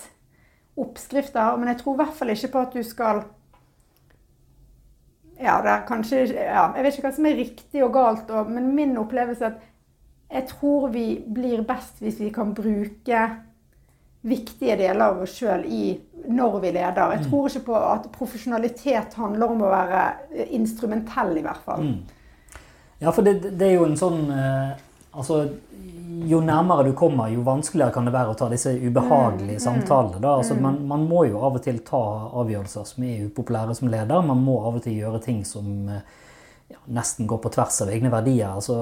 [0.80, 3.23] oppskrifter, men jeg tror i hvert fall ikke på at du skal
[5.39, 8.49] ja, det er kanskje ja, Jeg vet ikke hva som er riktig og galt, og,
[8.52, 9.67] men min opplevelse er at
[10.30, 13.21] jeg tror vi blir best hvis vi kan bruke
[14.30, 15.63] viktige deler av oss sjøl
[16.30, 17.13] når vi leder.
[17.15, 17.30] Jeg mm.
[17.30, 20.04] tror ikke på at profesjonalitet handler om å være
[20.60, 21.88] instrumentell, i hvert fall.
[21.88, 22.60] Mm.
[22.99, 24.71] Ja, for det, det, er jo en sånn eh,
[25.15, 25.38] Altså
[26.27, 29.65] jo nærmere du kommer, jo vanskeligere kan det være å ta disse ubehagelige mm, mm,
[29.65, 30.32] samtalene.
[30.32, 30.63] Altså, mm.
[30.65, 32.01] man, man, må jo av og til ta
[32.41, 34.25] avgjørelser som er upopulære som leder.
[34.25, 38.12] Man må av og til gjøre ting som ja, nesten går på tvers av egne
[38.13, 38.51] verdier.
[38.53, 38.77] Altså,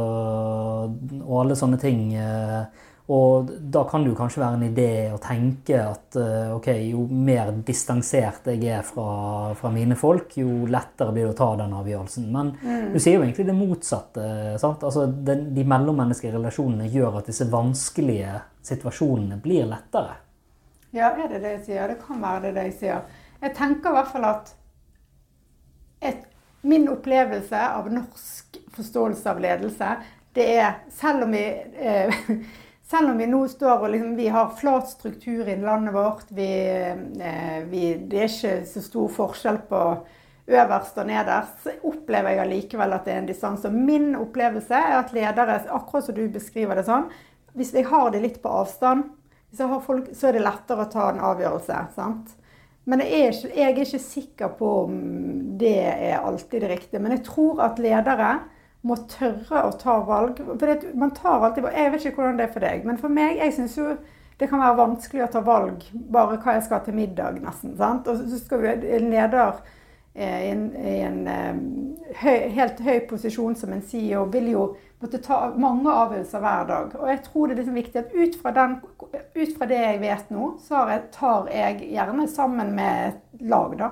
[1.24, 2.10] og alle sånne ting.
[2.18, 6.66] Eh, og da kan det jo kanskje være en idé å tenke at eh, ok,
[6.90, 11.48] jo mer distansert jeg er fra, fra mine folk, jo lettere blir det å ta
[11.62, 12.26] den avgjørelsen.
[12.34, 12.90] Men mm.
[12.92, 14.28] du sier jo egentlig det motsatte.
[14.60, 14.84] sant?
[14.84, 20.20] Altså, den, De mellommenneskelige relasjonene gjør at disse vanskelige situasjonene blir lettere.
[20.92, 21.88] Ja, er det det jeg sier?
[21.88, 23.26] Det kan være det, det jeg sier.
[23.40, 24.56] Jeg tenker i hvert fall at
[26.04, 26.28] et,
[26.68, 29.96] min opplevelse av norsk forståelse av ledelse,
[30.36, 32.20] det er Selv om vi eh,
[32.90, 36.48] selv om vi nå står og liksom, vi har flat struktur i landet vårt, vi,
[37.20, 39.82] eh, vi, det er ikke så stor forskjell på
[40.48, 43.72] øverst og nederst, så opplever jeg allikevel at det er en distanse.
[43.74, 47.10] Min opplevelse er at ledere, akkurat som du beskriver det sånn,
[47.58, 49.10] hvis jeg har det litt på avstand,
[49.58, 51.80] folk, så er det lettere å ta en avgjørelse.
[51.96, 52.36] sant?
[52.88, 55.00] Men jeg er, ikke, jeg er ikke sikker på om
[55.60, 57.02] det er alltid det riktige.
[57.04, 58.30] Men jeg tror at ledere
[58.88, 60.40] må tørre å ta valg.
[60.48, 63.42] For man tar alltid Jeg vet ikke hvordan det er for deg, men for meg
[63.42, 63.96] jeg synes jo
[64.38, 65.82] det kan være vanskelig å ta valg
[66.14, 67.74] bare hva jeg skal til middag, nesten.
[67.78, 68.08] sant?
[68.08, 69.56] Og så skal du leder
[70.14, 71.64] eh, i en, i en eh,
[72.22, 74.68] høy, helt høy posisjon som en CEO vil jo
[75.02, 76.94] måtte ta mange avgjørelser hver dag.
[77.00, 78.78] Og jeg tror det er liksom viktig at ut fra, den,
[79.10, 80.86] ut fra det jeg vet nå, så
[81.18, 83.92] tar jeg gjerne sammen med et lag, da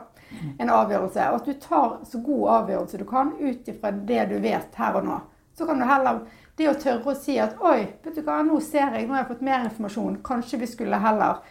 [0.58, 1.30] en avgjørelse.
[1.32, 5.00] Og at du tar så god avgjørelse du kan ut ifra det du vet her
[5.00, 5.20] og nå.
[5.58, 8.62] Så kan du heller Det å tørre å si at oi, vet du hva, nå
[8.64, 10.22] ser jeg, nå har jeg fått mer informasjon.
[10.24, 11.42] Kanskje vi skulle heller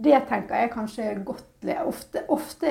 [0.00, 2.70] det tenker jeg kanskje er godt ofte, ofte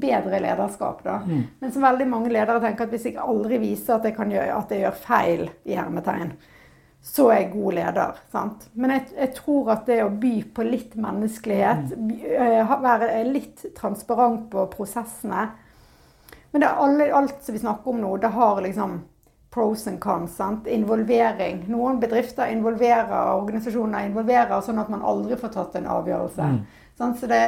[0.00, 1.02] bedre lederskap.
[1.04, 1.18] da.
[1.26, 1.42] Mm.
[1.60, 4.54] Men som veldig mange ledere tenker at hvis jeg aldri viser at jeg, kan gjøre,
[4.56, 6.32] at jeg gjør feil, i hermetegn,
[7.02, 8.18] så er jeg god leder.
[8.32, 8.66] Sant?
[8.76, 14.50] Men jeg, jeg, tror at det å by på litt menneskelighet, uh, være litt transparent
[14.52, 15.48] på prosessene
[16.50, 18.98] Men det er alle, alt som vi snakker om nå, det har liksom
[19.50, 20.36] pros and cons.
[20.36, 20.66] Sant?
[20.66, 21.64] Involvering.
[21.70, 26.48] Noen bedrifter involverer, organisasjoner involverer sånn at man aldri får tatt en avgjørelse.
[26.54, 26.60] Mm.
[26.98, 27.42] Så det,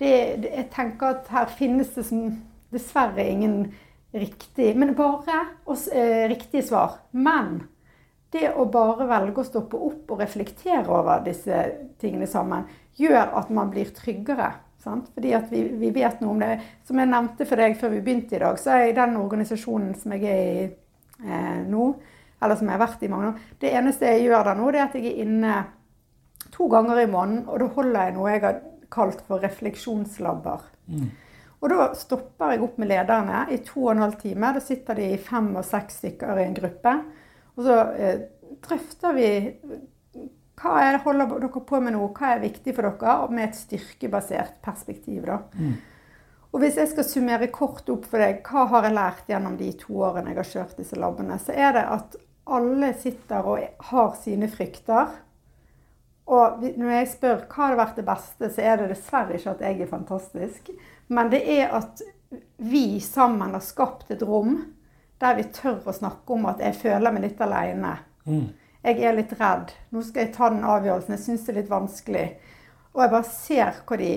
[0.00, 0.12] det,
[0.46, 2.28] jeg tenker at her finnes det som,
[2.72, 3.56] dessverre ingen
[4.12, 6.98] riktig Men bare også, eh, riktige svar.
[7.12, 7.62] Men
[8.32, 11.64] det å bare velge å stoppe opp og reflektere over disse
[12.00, 12.64] tingene sammen,
[12.96, 14.52] gjør at man blir tryggere.
[14.82, 15.12] Sant?
[15.14, 16.56] Fordi at vi, vi, vet noe om det.
[16.88, 19.92] Som jeg nevnte for deg før vi begynte i dag, så er i den organisasjonen
[19.98, 21.92] som jeg er i eh, nå,
[22.42, 24.80] eller som jeg har vært i mange år Det eneste jeg gjør der nå, det
[24.80, 25.58] er at jeg er inne
[26.52, 30.64] to ganger i måneden, og da holder jeg noe jeg har kalt for refleksjonslabber.
[30.90, 31.10] Mm.
[31.62, 34.50] Og da stopper jeg opp med lederne i to og en halv time.
[34.56, 36.96] Da sitter de fem og seks stykker i en gruppe.
[37.56, 38.20] Og så eh,
[38.64, 39.30] drøfter vi
[40.62, 43.58] hva er det holder dere på med nå, hva er viktig for dere, med et
[43.58, 45.24] styrkebasert perspektiv.
[45.26, 45.40] da.
[45.58, 45.74] Mm.
[46.52, 49.70] Og hvis jeg skal summere kort opp for deg, hva har jeg lært gjennom de
[49.80, 52.16] to årene jeg har kjørt disse labene, så er det at
[52.52, 55.14] alle sitter og har sine frykter.
[56.32, 59.64] Og når jeg spør hva har vært det beste, så er det dessverre ikke at
[59.64, 60.70] jeg er fantastisk.
[61.12, 62.04] Men det er at
[62.62, 64.60] vi sammen har skapt et rom
[65.22, 67.96] der vi tør å snakke om at jeg føler meg litt alene.
[68.82, 69.70] Jeg er litt redd.
[69.94, 71.14] Nå skal jeg ta den avgjørelsen.
[71.14, 72.26] Jeg syns det er litt vanskelig.
[72.92, 74.10] Og jeg bare ser hvor de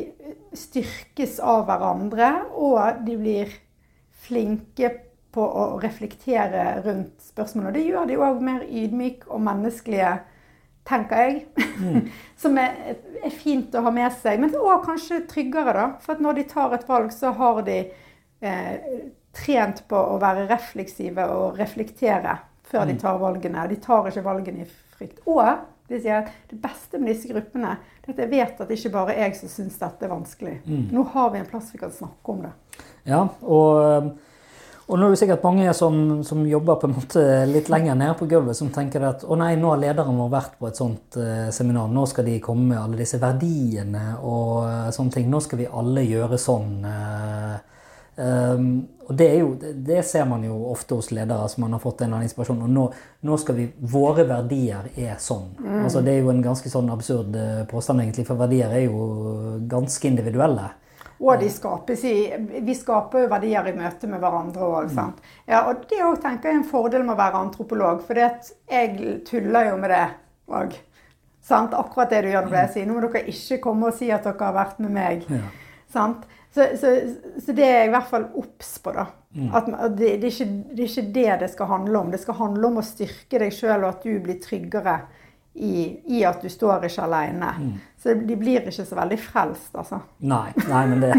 [0.57, 3.53] styrkes av hverandre, og de blir
[4.25, 4.89] flinke
[5.35, 7.71] på å reflektere rundt spørsmålene.
[7.71, 10.15] Og det gjør de òg mer ydmyke og menneskelige,
[10.87, 11.67] tenker jeg.
[12.41, 14.41] Som er, er fint å ha med seg.
[14.41, 15.87] Men òg kanskje tryggere, da.
[16.03, 18.89] For at når de tar et valg, så har de eh,
[19.35, 23.67] trent på å være refleksive og reflektere før de tar valgene.
[23.69, 25.21] De tar ikke valgene i frykt.
[25.29, 25.43] Og
[25.89, 28.93] de sier at det beste med disse gruppene er at jeg vet at det ikke
[28.93, 30.55] bare er jeg som syns dette er vanskelig.
[30.93, 32.53] Nå har vi en plass vi kan snakke om det.
[33.05, 34.09] Ja, og,
[34.85, 38.17] og nå er det sikkert mange som, som jobber på en måte litt lenger nede
[38.17, 41.17] på gulvet, som tenker at å nei, nå har lederen vår vært på et sånt
[41.21, 45.29] eh, seminar, nå skal de komme med alle disse verdiene og eh, sånne ting.
[45.29, 46.75] Nå skal vi alle gjøre sånn.
[46.89, 47.55] eh,
[48.15, 51.75] Um, og det, er jo, det, det ser man jo ofte hos ledere som man
[51.75, 52.61] har fått en eller annen inspirasjon.
[52.63, 52.85] Og nå,
[53.27, 55.51] nå skal vi Våre verdier er sånn.
[55.83, 59.59] Altså, det er jo en ganske sånn absurd eh, påstand, egentlig, for verdier er jo
[59.69, 60.71] ganske individuelle.
[61.15, 62.15] Og de skapes i,
[62.65, 64.97] vi skaper jo verdier i møte med hverandre òg.
[65.47, 69.21] Ja, og det òg tenker jeg er en fordel med å være antropolog, for jeg
[69.27, 70.03] tuller jo med det
[70.51, 70.75] òg.
[71.45, 74.25] Akkurat det du gjør når jeg sier nå må dere ikke komme og si at
[74.25, 75.27] dere har vært med meg.
[75.29, 75.45] Ja.
[75.93, 76.25] Sant?
[76.55, 76.91] Så, så,
[77.45, 78.95] så det er jeg i hvert fall obs på.
[78.95, 79.09] da.
[79.35, 79.49] Mm.
[79.51, 79.65] at
[79.97, 82.11] det, det, er ikke, det er ikke det det skal handle om.
[82.13, 85.01] Det skal handle om å styrke deg sjøl, og at du blir tryggere
[85.55, 87.49] i, i at du står ikke alene.
[87.99, 90.01] Så de blir ikke så veldig frelst, altså.
[90.27, 91.11] Nei, nei, men det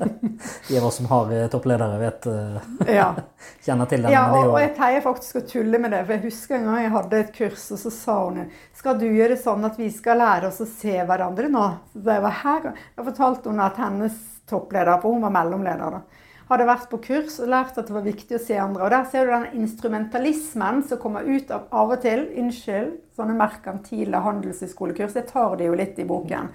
[0.68, 3.08] De av oss som har eh, toppledere, vet eh, Ja.
[3.66, 4.14] kjenner til den.
[4.14, 6.04] Ja, men det er og, og jeg pleier faktisk å tulle med det.
[6.06, 8.44] For jeg husker en gang jeg hadde et kurs, og så sa hun
[8.78, 11.66] skal du gjøre sånn at vi skal lære oss å se hverandre nå?
[11.98, 12.70] Så jeg var her.
[12.94, 17.38] Jeg fortalte hun at hennes toppleder, for hun var mellomleder, da, hadde vært på kurs
[17.40, 18.84] og lært at det var viktig å se andre.
[18.84, 22.26] Og der ser du den instrumentalismen som kommer ut av av og til.
[22.42, 25.16] Unnskyld, sånne merkantile handelshøyskolekurs.
[25.16, 26.50] Jeg tar det jo litt i boken.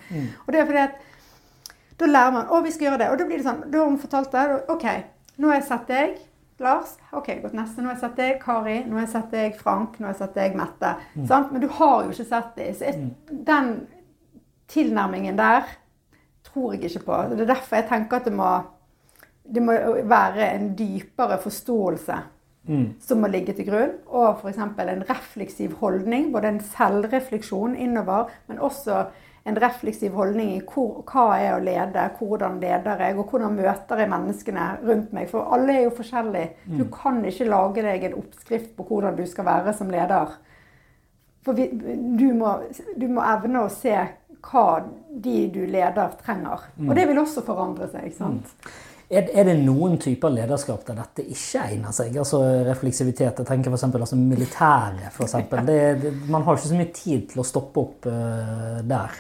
[0.46, 1.00] Og det er fordi at
[2.00, 3.10] da lærer man å vi skal gjøre det.
[3.12, 4.46] Og da blir det sånn, da har hun fortalt det.
[4.76, 4.88] OK,
[5.42, 6.20] nå har jeg sett deg.
[6.60, 6.98] Lars.
[7.16, 7.82] OK, godt neste.
[7.82, 8.40] Nå har jeg sett deg.
[8.44, 8.78] Kari.
[8.86, 9.60] Nå har jeg sett deg.
[9.60, 9.98] Frank.
[9.98, 10.58] Nå har jeg sett deg.
[10.60, 10.94] Mette.
[11.28, 11.54] Sant?
[11.56, 12.74] Men du har jo ikke sett dem.
[12.76, 13.12] Så jeg,
[13.48, 13.70] den
[14.70, 15.66] tilnærmingen der
[16.50, 17.22] tror jeg ikke på.
[17.32, 18.50] Det er derfor jeg tenker at det må,
[19.46, 19.78] det må
[20.10, 22.20] være en dypere forståelse
[23.02, 23.96] som må ligge til grunn.
[24.08, 24.60] Og f.eks.
[24.60, 26.32] en refleksiv holdning.
[26.34, 29.08] Både en selvrefleksjon innover, men også
[29.48, 34.04] en refleksiv holdning i hvor, hva er å lede, hvordan leder jeg, og hvordan møter
[34.04, 35.30] jeg menneskene rundt meg.
[35.32, 36.52] For alle er jo forskjellige.
[36.78, 40.36] Du kan ikke lage deg en oppskrift på hvordan du skal være som leder.
[41.46, 42.58] For vi, du, må,
[43.00, 43.96] du må evne å se
[44.46, 44.68] hva
[45.10, 46.70] de du leder, trenger.
[46.86, 48.14] Og det vil også forandre seg.
[48.18, 48.54] sant?
[49.10, 52.14] Er, er det noen typer lederskap der dette ikke egner seg?
[52.22, 53.42] Altså refleksivitet.
[53.42, 53.88] Jeg tenker f.eks.
[53.90, 55.10] Altså militæret.
[55.16, 55.64] For eksempel.
[55.66, 59.18] det, det, man har ikke så mye tid til å stoppe opp uh, der.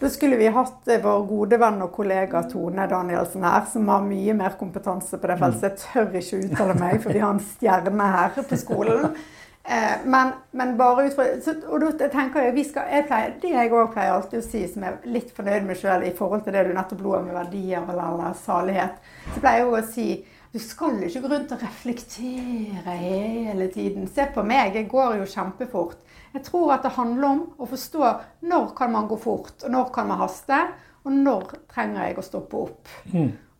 [0.00, 4.06] Da skulle vi hatt eh, vår gode venn og kollega Tone Danielsen her, som har
[4.06, 5.84] mye mer kompetanse på det feltet.
[5.84, 9.10] Jeg tør ikke uttale meg, for vi har en stjerne her på skolen.
[9.64, 11.26] Eh, men, men bare ut fra
[11.68, 14.62] Og da tenker jeg, vi skal, jeg pleier, Det jeg òg pleier alltid å si,
[14.72, 17.26] som jeg er litt fornøyd med sjøl i forhold til det du nettopp lo av
[17.26, 18.96] med verdier eller, salighet,
[19.34, 20.10] så pleier jeg òg å si
[20.50, 24.08] du skal ikke gå rundt og reflektere hele tiden.
[24.10, 26.00] Se på meg, jeg går jo kjempefort.
[26.32, 28.08] Jeg tror at det handler om å forstå
[28.50, 30.58] når kan man gå fort, og når kan man haste,
[31.04, 32.90] og når trenger jeg å stoppe opp.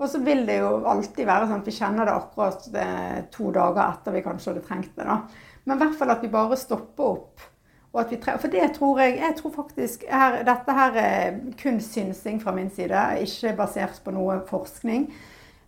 [0.00, 3.50] Og så vil det jo alltid være sånn at vi kjenner det akkurat eh, to
[3.54, 5.06] dager etter vi kanskje hadde trengt det.
[5.06, 5.18] da.
[5.64, 7.48] Men i hvert fall at vi bare stopper opp.
[7.90, 12.70] For det tror jeg Jeg tror faktisk her, Dette her er kun synsing fra min
[12.70, 15.08] side, ikke basert på noe forskning.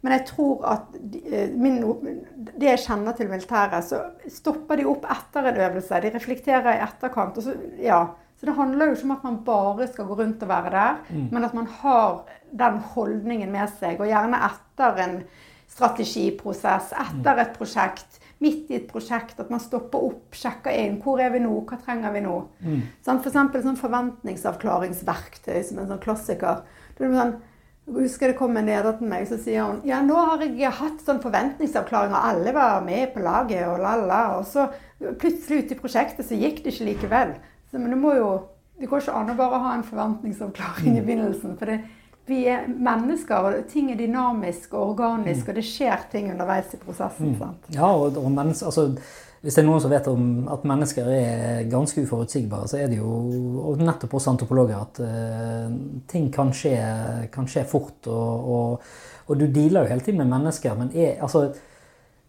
[0.03, 0.97] Men jeg tror at
[1.55, 1.79] min,
[2.59, 4.01] det jeg kjenner til militæret, så
[4.31, 6.01] stopper de opp etter en øvelse.
[6.03, 7.39] De reflekterer i etterkant.
[7.43, 8.01] Så, ja.
[8.39, 10.99] så det handler jo ikke om at man bare skal gå rundt og være der,
[11.31, 14.03] men at man har den holdningen med seg.
[14.03, 15.17] Og gjerne etter en
[15.71, 20.99] strategiprosess, etter et prosjekt, midt i et prosjekt, at man stopper opp, sjekker inn.
[21.03, 21.53] Hvor er vi nå?
[21.69, 22.35] Hva trenger vi nå?
[23.07, 26.63] Sånn, for eksempel sånn forventningsavklaringsverktøy som en sånn klassiker.
[26.99, 27.37] Er sånn,
[27.87, 30.71] jeg husker det kom en leder til meg, så sier hun ja, nå har jeg
[30.79, 34.21] hatt sånn forventningsavklaring, og alle var med på laget, og la-la.
[34.39, 34.69] Og så
[35.19, 37.35] plutselig ute i prosjektet så gikk det ikke likevel.
[37.71, 38.33] Så, men det må jo
[38.83, 41.53] Det går ikke an å bare ha en forventningsavklaring i begynnelsen.
[41.61, 41.77] For det,
[42.27, 46.79] vi er mennesker, og ting er dynamisk og organisk, og det skjer ting underveis i
[46.79, 47.35] prosessen.
[47.39, 47.69] sant?
[47.75, 48.93] Ja, og, og mens, altså,
[49.43, 53.01] hvis det er noen som vet om at mennesker er ganske uforutsigbare, så er det
[53.01, 55.73] jo nettopp hos antropologer at uh,
[56.11, 56.77] ting kan skje,
[57.35, 58.07] kan skje fort.
[58.07, 58.93] Og, og,
[59.27, 61.49] og, du dealer jo hele tiden med mennesker, men er, altså,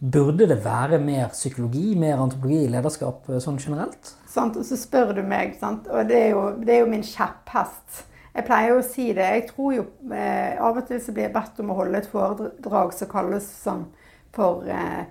[0.01, 4.15] burde det være mer psykologi, mer antropologi i lederskap sånn generelt?
[4.33, 5.85] Sant, og så spør du meg, sant?
[5.93, 8.07] og det er, jo, det er jo min kjepphest.
[8.33, 9.25] Jeg pleier å si det.
[9.37, 12.09] Jeg tror jo eh, Av og til så blir jeg bedt om å holde et
[12.09, 13.83] foredrag som kalles sånn
[14.33, 15.03] for eh,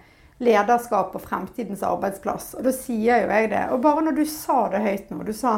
[0.42, 2.56] lederskap og fremtidens arbeidsplass.
[2.58, 3.62] Og da sier jo jeg det.
[3.70, 5.54] Og bare når du sa det høyt nå Du sa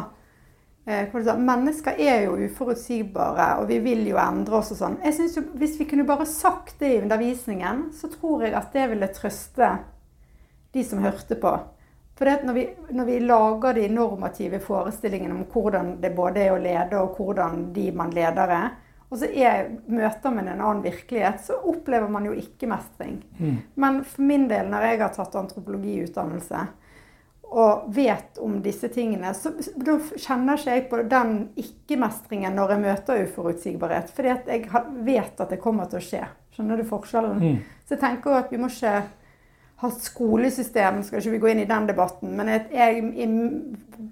[0.84, 1.08] eh,
[1.40, 5.00] Mennesker er jo uforutsigbare, og vi vil jo endre oss og sånn.
[5.06, 8.76] Jeg synes jo, Hvis vi kunne bare sagt det i undervisningen, så tror jeg at
[8.76, 9.72] det ville trøste
[10.74, 11.56] de som hørte på.
[12.14, 16.62] For når vi, når, vi, lager de normative forestillingene om hvordan det både er å
[16.62, 18.68] lede, og hvordan de man leder er,
[19.10, 23.18] og så er, møter man en annen virkelighet, så opplever man jo ikke-mestring.
[23.38, 23.58] Mm.
[23.78, 26.62] Men for min del, når jeg har tatt antropologiutdannelse
[27.54, 32.82] og vet om disse tingene, så da kjenner ikke jeg på den ikke-mestringen når jeg
[32.86, 34.10] møter uforutsigbarhet.
[34.14, 36.24] Fordi jeg vet at det kommer til å skje.
[36.56, 37.38] Skjønner du forskjellen?
[37.42, 37.60] Mm.
[37.86, 38.96] Så jeg tenker at vi må ikke
[39.82, 42.36] ha skolesystem, skal ikke vi gå inn i den debatten.
[42.38, 43.32] Men jeg, jeg,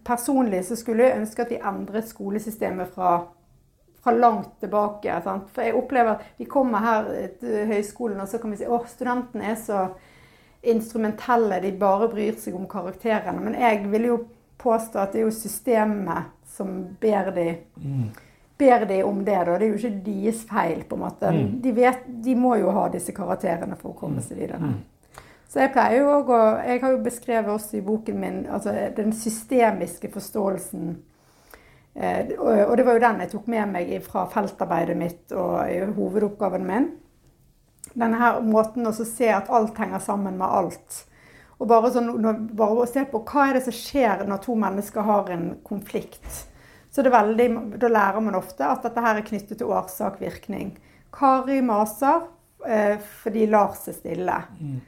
[0.04, 3.12] personlig så skulle jeg ønske at vi endret skolesystemet fra,
[4.02, 5.20] fra langt tilbake.
[5.24, 5.52] Sant?
[5.54, 8.90] For jeg opplever at vi kommer her til høyskolen, og så kan vi si at
[8.90, 9.86] studentene er så
[10.62, 13.40] instrumentelle, de bare bryr seg om karakterene.
[13.42, 14.20] Men jeg vil jo
[14.62, 16.70] påstå at det er jo systemet som
[17.00, 17.48] ber de,
[17.82, 18.06] mm.
[18.58, 19.40] ber de om det.
[19.46, 19.58] Da.
[19.58, 21.32] Det er jo ikke deres feil, på en måte.
[21.34, 21.52] Mm.
[21.64, 24.74] De, vet, de, må jo ha disse karakterene for å komme seg videre.
[25.52, 29.12] Så jeg pleier jo å Jeg har jo beskrevet også i boken min altså den
[29.12, 30.94] systemiske forståelsen.
[31.94, 36.64] Eh, og det var jo den jeg tok med meg fra feltarbeidet mitt og hovedoppgaven
[36.64, 36.86] min.
[37.92, 41.02] Denne her måten å se at alt henger sammen med alt.
[41.60, 42.08] Og bare, sånn,
[42.56, 46.46] bare å se på hva er det som skjer når to mennesker har en konflikt.
[46.92, 50.72] Så veldig, Da lærer man ofte at dette her er knyttet til årsak-virkning.
[51.12, 52.24] Kari maser
[52.66, 54.38] eh, fordi Lars er stille.
[54.58, 54.80] Mm.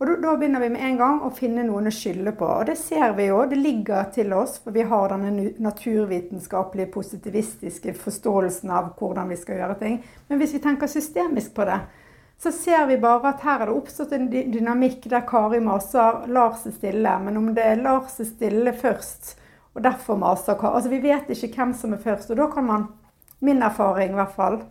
[0.00, 2.46] Og da, da, begynner vi med en gang å finne noen å skylde på.
[2.48, 3.42] Og det ser vi jo.
[3.50, 9.60] Det ligger til oss, for vi har denne naturvitenskapelige, positivistiske forståelsen av hvordan vi skal
[9.60, 9.98] gjøre ting.
[10.30, 11.76] Men hvis vi tenker systemisk på det,
[12.40, 16.64] så ser vi bare at her er det oppstått en dynamikk der Kari maser Lars
[16.64, 17.12] er stille.
[17.20, 19.34] Men om det Lars er stille først,
[19.76, 22.32] og derfor maser Kari Altså vi vet ikke hvem som er først.
[22.32, 22.88] Og da kan man,
[23.44, 24.62] min erfaring i hvert fall,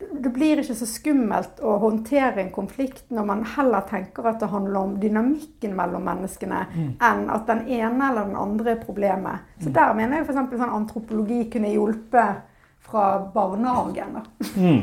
[0.00, 4.50] det blir ikke så skummelt å håndtere en konflikt når man heller tenker at det
[4.52, 6.92] handler om dynamikken mellom menneskene, mm.
[7.04, 9.48] enn at den ene eller den andre er problemet.
[9.60, 9.74] Så mm.
[9.76, 10.56] der mener jeg f.eks.
[10.62, 12.46] sånn antropologi kunne hjulpet
[12.90, 14.20] fra barnehagen.
[14.56, 14.80] mm.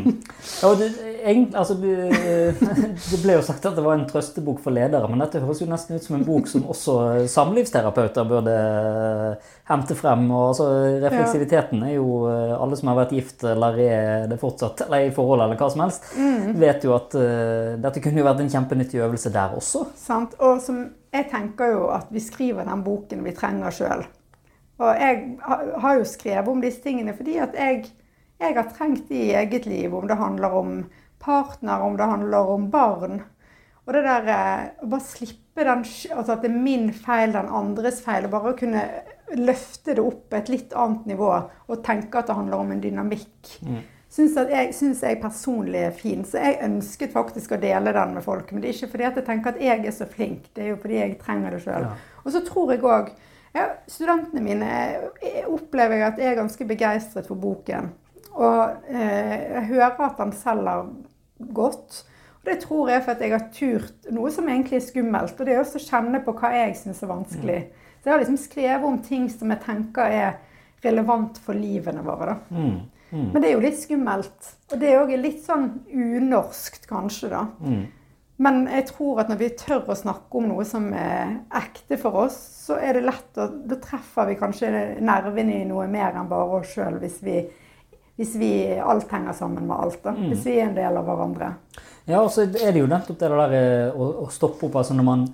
[0.62, 0.89] ja, det,
[1.24, 1.76] egentlig, altså,
[3.12, 5.70] det, ble jo sagt at det var en trøstebok for ledere, men dette høres jo
[5.70, 6.98] nesten ut som en bok som også
[7.32, 8.58] samlivsterapeuter burde
[9.67, 10.26] hente frem.
[10.32, 10.67] og altså,
[11.04, 15.13] Refleksiviteten er jo eh, Alle som har vært gift eller er det fortsatt, eller i
[15.15, 16.54] forhold eller hva som helst, mm.
[16.60, 19.88] vet jo at uh, dette kunne jo vært en kjempenyttig øvelse der også.
[20.00, 24.08] Sant, og som, jeg tenker jo at vi skriver den boken vi trenger sjøl.
[24.78, 25.22] Og jeg
[25.82, 27.88] har jo skrevet om disse tingene fordi at jeg,
[28.38, 29.96] jeg har trengt det i eget liv.
[29.96, 30.78] Om det handler om
[31.24, 33.22] partner, om det handler om barn.
[33.88, 37.50] Og det der eh, å bare slippe den Altså at det er min feil, den
[37.50, 38.28] andres feil.
[38.28, 38.84] Og bare kunne
[39.36, 42.84] løfte det opp på et litt annet nivå og tenke at det handler om en
[42.84, 43.56] dynamikk.
[43.66, 43.80] Mm.
[44.08, 46.22] Syns, jeg, synes jeg personlig er fin.
[46.26, 48.52] Så jeg ønsket faktisk å dele den med folk.
[48.52, 50.72] Men det er ikke fordi at jeg tenker at jeg er så flink, det er
[50.76, 51.90] jo fordi jeg trenger det sjøl.
[51.90, 52.22] Ja.
[52.24, 53.12] Og så tror jeg òg
[53.55, 54.71] ja, studentene mine
[55.47, 57.91] opplever jeg at jeg er ganske begeistret for boken.
[58.38, 60.89] Og eh, jeg hører at han selger
[61.55, 62.03] godt.
[62.41, 65.39] Og det tror jeg for at jeg har turt noe som egentlig er skummelt.
[65.39, 67.62] Og det er også å kjenne på hva jeg syns er vanskelig.
[67.63, 67.88] Mm.
[67.97, 70.38] Så jeg har liksom skrevet om ting som jeg tenker er
[70.86, 72.29] relevant for livene våre.
[72.29, 72.38] da.
[72.53, 72.77] Mm.
[73.07, 73.27] Mm.
[73.31, 74.49] Men det er jo litt skummelt.
[74.71, 77.45] Og det er òg litt sånn unorskt, kanskje, da.
[78.38, 82.19] Men jeg tror at når vi tør å snakke om noe som er ekte for
[82.26, 82.36] oss,
[82.67, 84.69] så er det lett å Da treffer vi kanskje
[85.02, 89.78] nervene i noe mer enn bare oss sjøl, hvis, hvis, vi alt henger sammen med
[89.78, 90.04] alt.
[90.04, 90.30] da, mm.
[90.30, 91.52] Hvis vi er en del av hverandre.
[92.06, 94.80] Ja, og så er det jo nettopp det der eh, å, å stoppe opp.
[94.84, 95.28] altså når man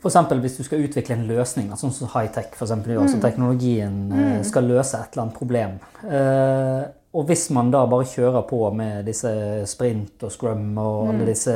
[0.00, 0.16] F.eks.
[0.40, 3.24] hvis du skal utvikle en løsning, sånn som high-tech, for eksempel, altså mm.
[3.24, 4.46] teknologien eh, mm.
[4.48, 5.74] skal løse et eller annet problem.
[7.10, 9.30] Og hvis man da bare kjører på med disse
[9.66, 11.26] sprint og scrum og alle mm.
[11.26, 11.54] disse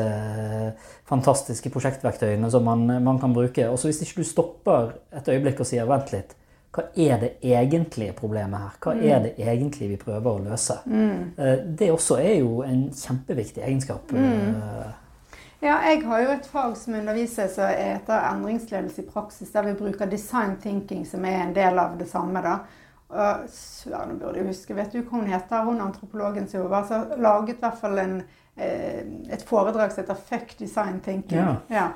[1.07, 5.63] fantastiske prosjektverktøyene som man, man kan bruke, og så hvis ikke du stopper et øyeblikk
[5.63, 6.35] og sier 'vent litt',
[6.75, 8.75] hva er det egentlige problemet her?
[8.83, 9.23] Hva er mm.
[9.23, 10.75] det egentlig vi prøver å løse?
[10.91, 11.33] Mm.
[11.39, 14.11] Eh, det også er jo en kjempeviktig egenskap.
[14.11, 14.57] Mm.
[14.59, 14.89] Eh.
[15.63, 19.77] Ja, jeg har jo et fag som underviser som heter endringsledelse i praksis, der vi
[19.79, 22.43] bruker design thinking, som er en del av det samme.
[22.43, 22.59] da.
[23.15, 25.65] Og Søren burde jeg huske, vet du hva hun heter?
[25.69, 28.17] Hun antropologen som var så laget i hvert fall en,
[28.57, 31.39] eh, et foredrag som heter 'Fuck design thinking'.
[31.39, 31.57] Ja.
[31.71, 31.89] Ja.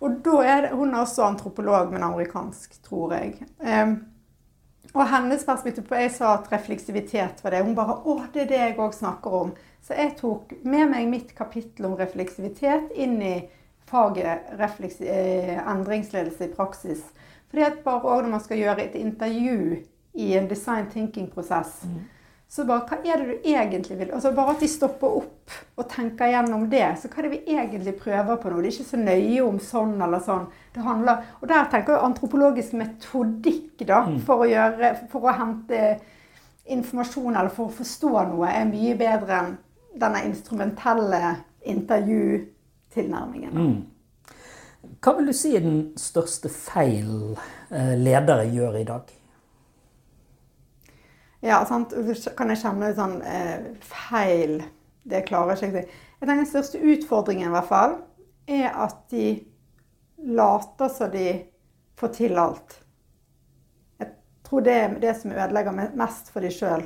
[0.00, 3.34] Og da er det, Hun er også antropolog, men amerikansk, tror jeg.
[3.58, 4.04] Um,
[4.94, 7.64] og hennes perspektiv på Jeg sa at refleksivitet var det.
[7.64, 9.52] Hun bare Å, det er det jeg òg snakker om.
[9.82, 13.48] Så jeg tok med meg mitt kapittel om refleksivitet inn i
[13.88, 16.98] faget refleks, eh, endringsledelse i praksis.
[17.48, 19.78] Fordi at bare også når man skal gjøre et intervju
[20.18, 21.82] i en design thinking-prosess,
[22.48, 25.84] så bare hva er det du egentlig vil altså Bare at de stopper opp og
[25.92, 26.86] tenker gjennom det.
[26.96, 28.62] Så hva er det vi egentlig prøver på nå?
[28.62, 30.46] Det er ikke så nøye om sånn eller sånn.
[30.72, 35.82] Det handler, og der tenker jeg antropologisk metodikk da, for, å gjøre, for å hente
[36.72, 39.54] informasjon eller for å forstå noe, er mye bedre enn
[39.98, 41.20] denne instrumentelle
[41.68, 43.54] intervjutilnærmingen.
[43.54, 43.78] Mm.
[45.04, 47.36] Hva vil du si er den største feil
[47.70, 49.17] eh, ledere gjør i dag?
[51.40, 51.94] Ja, sant?
[52.18, 54.58] Så kan jeg kjenne sånn eh, feil
[55.08, 55.84] Det klarer jeg ikke.
[56.18, 57.96] Jeg tenker Den største utfordringen i hvert fall,
[58.48, 59.38] er at de
[60.18, 61.28] later som de
[61.98, 62.80] får til alt.
[64.00, 64.10] Jeg
[64.48, 66.82] tror det er det som ødelegger mest for de sjøl.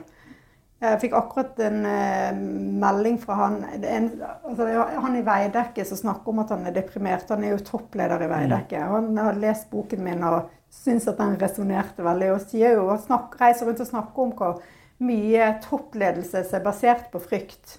[0.83, 2.39] Jeg fikk akkurat en eh,
[2.83, 4.09] melding fra han det en,
[4.43, 4.67] altså,
[5.05, 7.31] Han i Veidekke som snakker om at han er deprimert.
[7.31, 8.81] Han er jo toppleder i Veidekke.
[8.91, 12.31] Han har lest boken min og syns at den resonnerte veldig.
[12.37, 14.63] Og sier jo, og snakk, reiser rundt og snakker om hvor
[15.03, 17.77] mye toppledelse som er basert på frykt.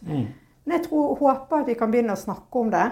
[0.64, 2.86] Men jeg tror, håper at vi kan begynne å snakke om det.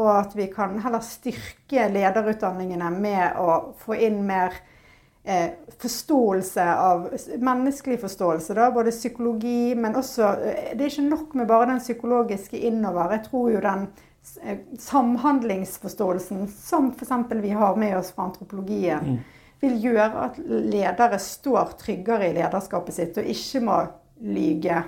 [0.00, 4.54] Og at vi kan heller styrke lederutdanningene med å få inn mer
[5.24, 5.50] eh,
[5.82, 7.10] forståelse av
[7.44, 8.70] Menneskelig forståelse, da.
[8.72, 13.12] Både psykologi, men også eh, Det er ikke nok med bare den psykologiske innover.
[13.18, 13.86] Jeg tror jo den
[14.78, 17.10] samhandlingsforståelsen som f.eks.
[17.42, 19.20] vi har med oss fra antropologien,
[19.62, 23.78] vil gjøre at ledere står tryggere i lederskapet sitt og ikke må
[24.22, 24.82] lyge.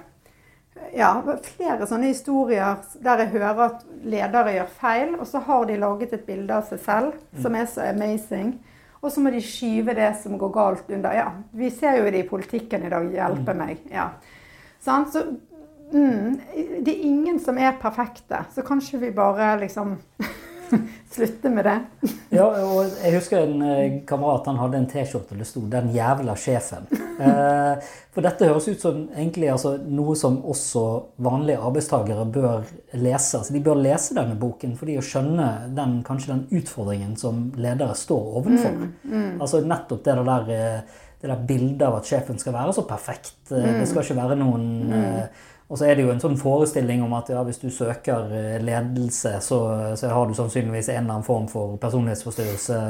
[0.95, 1.11] Ja,
[1.43, 6.15] flere sånne historier der jeg hører at ledere gjør feil, og så har de laget
[6.17, 8.57] et bilde av seg selv som er så amazing.
[9.05, 11.13] Og så må de skyve det som går galt under.
[11.13, 13.11] Ja, vi ser jo det i politikken i dag.
[13.13, 13.83] Hjelpe meg.
[13.93, 14.09] Ja.
[14.81, 15.23] Så
[15.95, 18.45] mm, det er ingen som er perfekte.
[18.55, 19.97] Så kanskje vi bare liksom
[21.15, 21.79] slutter med det.
[22.35, 26.37] Ja, og jeg husker en eh, kamerat han hadde en T-skjorte det sto 'Den jævla
[26.37, 26.91] sjefen'.
[27.15, 27.77] Eh,
[28.11, 30.81] for dette høres ut som egentlig altså, noe som også
[31.23, 32.65] vanlige arbeidstagere bør
[32.99, 33.39] lese.
[33.39, 37.53] Altså, de bør lese denne boken for de å skjønne den, kanskje den utfordringen som
[37.55, 38.83] ledere står overfor.
[39.39, 43.37] Altså nettopp det der, eh, det der bildet av at sjefen skal være så perfekt.
[43.53, 43.79] Mm.
[43.79, 44.67] Det skal ikke være noen
[44.99, 48.29] eh, og så er det jo en sånn forestilling om at ja, hvis du søker
[48.37, 49.61] eh, ledelse, så,
[49.97, 52.81] så har du sannsynligvis en eller annen form for personlighetsforstyrrelse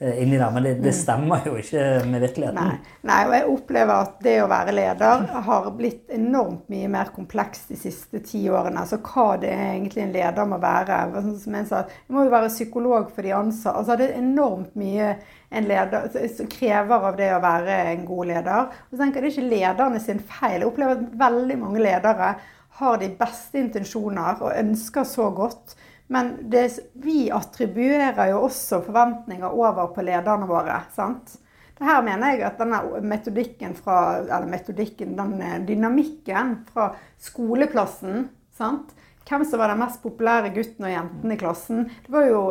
[0.00, 0.50] inni der.
[0.50, 2.56] Men det, det stemmer jo ikke med virkeligheten.
[2.56, 2.94] Nei.
[3.10, 7.72] Nei, og jeg opplever at det å være leder har blitt enormt mye mer komplekst
[7.72, 8.84] de siste ti årene.
[8.84, 11.02] Altså hva det egentlig en leder må være.
[11.18, 13.76] Sånn Som en sa, jeg må jo være psykolog for de ansatte.
[13.82, 15.12] Altså det er enormt mye
[15.50, 18.80] en leder krever av det å være en god leder.
[18.88, 20.60] Og så tenker jeg Det er ikke lederne sin feil.
[20.60, 22.34] Jeg opplever at veldig mange ledere
[22.80, 25.76] har de beste intensjoner og ønsker så godt.
[26.10, 26.64] Men det,
[26.98, 30.80] vi attribuerer jo også forventninger over på lederne våre.
[30.96, 31.36] sant?
[31.78, 36.90] Det her mener jeg at denne metodikken fra, eller metodikken, den dynamikken fra
[37.22, 38.26] skoleplassen
[38.58, 38.90] sant?
[39.30, 41.86] Hvem som var den mest populære gutten og jenten i klassen?
[42.04, 42.42] Det var jo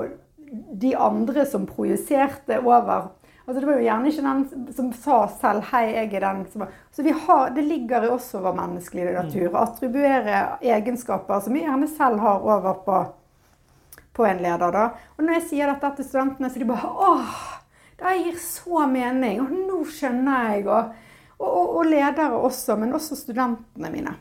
[0.81, 3.11] de andre som projiserte over
[3.49, 6.61] Altså Det var jo gjerne ikke den som sa selv 'hei, jeg er den som
[6.61, 11.53] var Så vi har, det ligger i oss over menneskelig natur å attribuere egenskaper som
[11.53, 12.99] vi gjerne selv har, over på,
[14.13, 14.71] på en leder.
[14.71, 14.85] da.
[15.17, 17.37] Og når jeg sier dette til studentene, så de bare åh,
[17.99, 19.41] det gir så mening.
[19.43, 20.65] Og nå skjønner jeg.
[20.67, 20.97] Og,
[21.39, 24.15] og, og, og ledere også, men også studentene mine.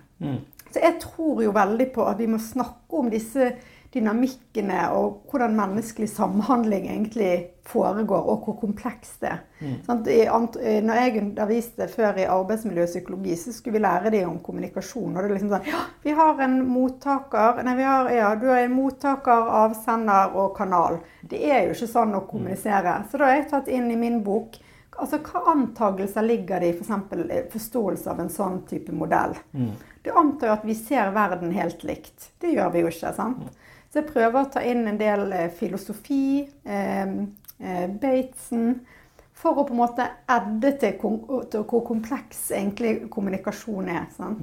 [0.69, 3.53] Så jeg tror jo veldig på at vi må snakke om disse
[3.95, 7.31] dynamikkene og hvordan menneskelig samhandling egentlig
[7.69, 9.43] foregår, og hvor komplekst det er.
[9.61, 15.17] I eh, Når jeg underviste før i arbeidsmiljøpsykologi, så skulle vi lære dem om kommunikasjon.
[15.17, 18.47] Og det er liksom sånn Ja, vi har en mottaker Nei, vi har, ja, du
[18.51, 21.01] er en mottaker, avsender og kanal.
[21.29, 23.03] Det er jo ikke sånn å kommunisere.
[23.11, 24.61] Så da har jeg tatt inn i min bok
[24.99, 26.89] Altså, Hva antagelser ligger det i f.eks.
[26.91, 29.37] For forståelse av en sånn type modell?
[30.03, 32.33] Det antar jo at vi ser verden helt likt.
[32.43, 33.13] Det gjør vi jo ikke.
[33.15, 33.45] sant?
[33.89, 37.13] Så jeg prøver å ta inn en del eh, filosofi, eh,
[37.61, 38.81] eh, Batesen,
[39.39, 44.09] for å på en måte edde til, hvor kompleks egentlig kommunikasjon er.
[44.17, 44.43] sant?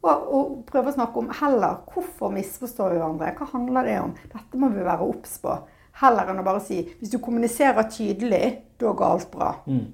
[0.00, 3.34] Og, og prøve å snakke om heller hvorfor misforstår vi hverandre.
[3.36, 4.14] Hva handler det om?
[4.32, 5.58] Dette må vi være obs på.
[6.00, 8.46] Heller enn å bare si hvis du kommuniserer tydelig,
[8.80, 9.50] da går alt bra.
[9.68, 9.84] Mm.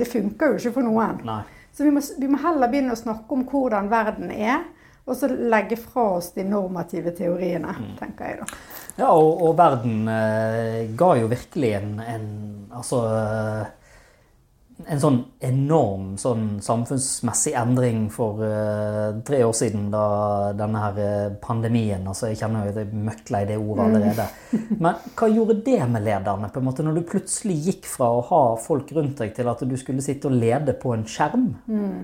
[0.00, 1.22] Det funker jo ikke for noen.
[1.26, 1.42] Nei.
[1.70, 4.64] Så vi må, vi må heller begynne å snakke om hvordan verden er,
[5.10, 8.60] og så legge fra oss de normative teoriene, tenker jeg da.
[9.00, 12.30] Ja, og, og verden eh, ga jo virkelig en, en
[12.70, 13.62] Altså eh,
[14.88, 20.04] en sånn enorm sånn samfunnsmessig endring for eh, tre år siden, da
[20.56, 24.28] denne her eh, pandemien altså Jeg kjenner jo at jeg er i det ordet allerede.
[24.84, 28.24] Men hva gjorde det med lederne, på en måte, når du plutselig gikk fra å
[28.30, 31.50] ha folk rundt deg, til at du skulle sitte og lede på en skjerm?
[31.68, 32.00] Eh,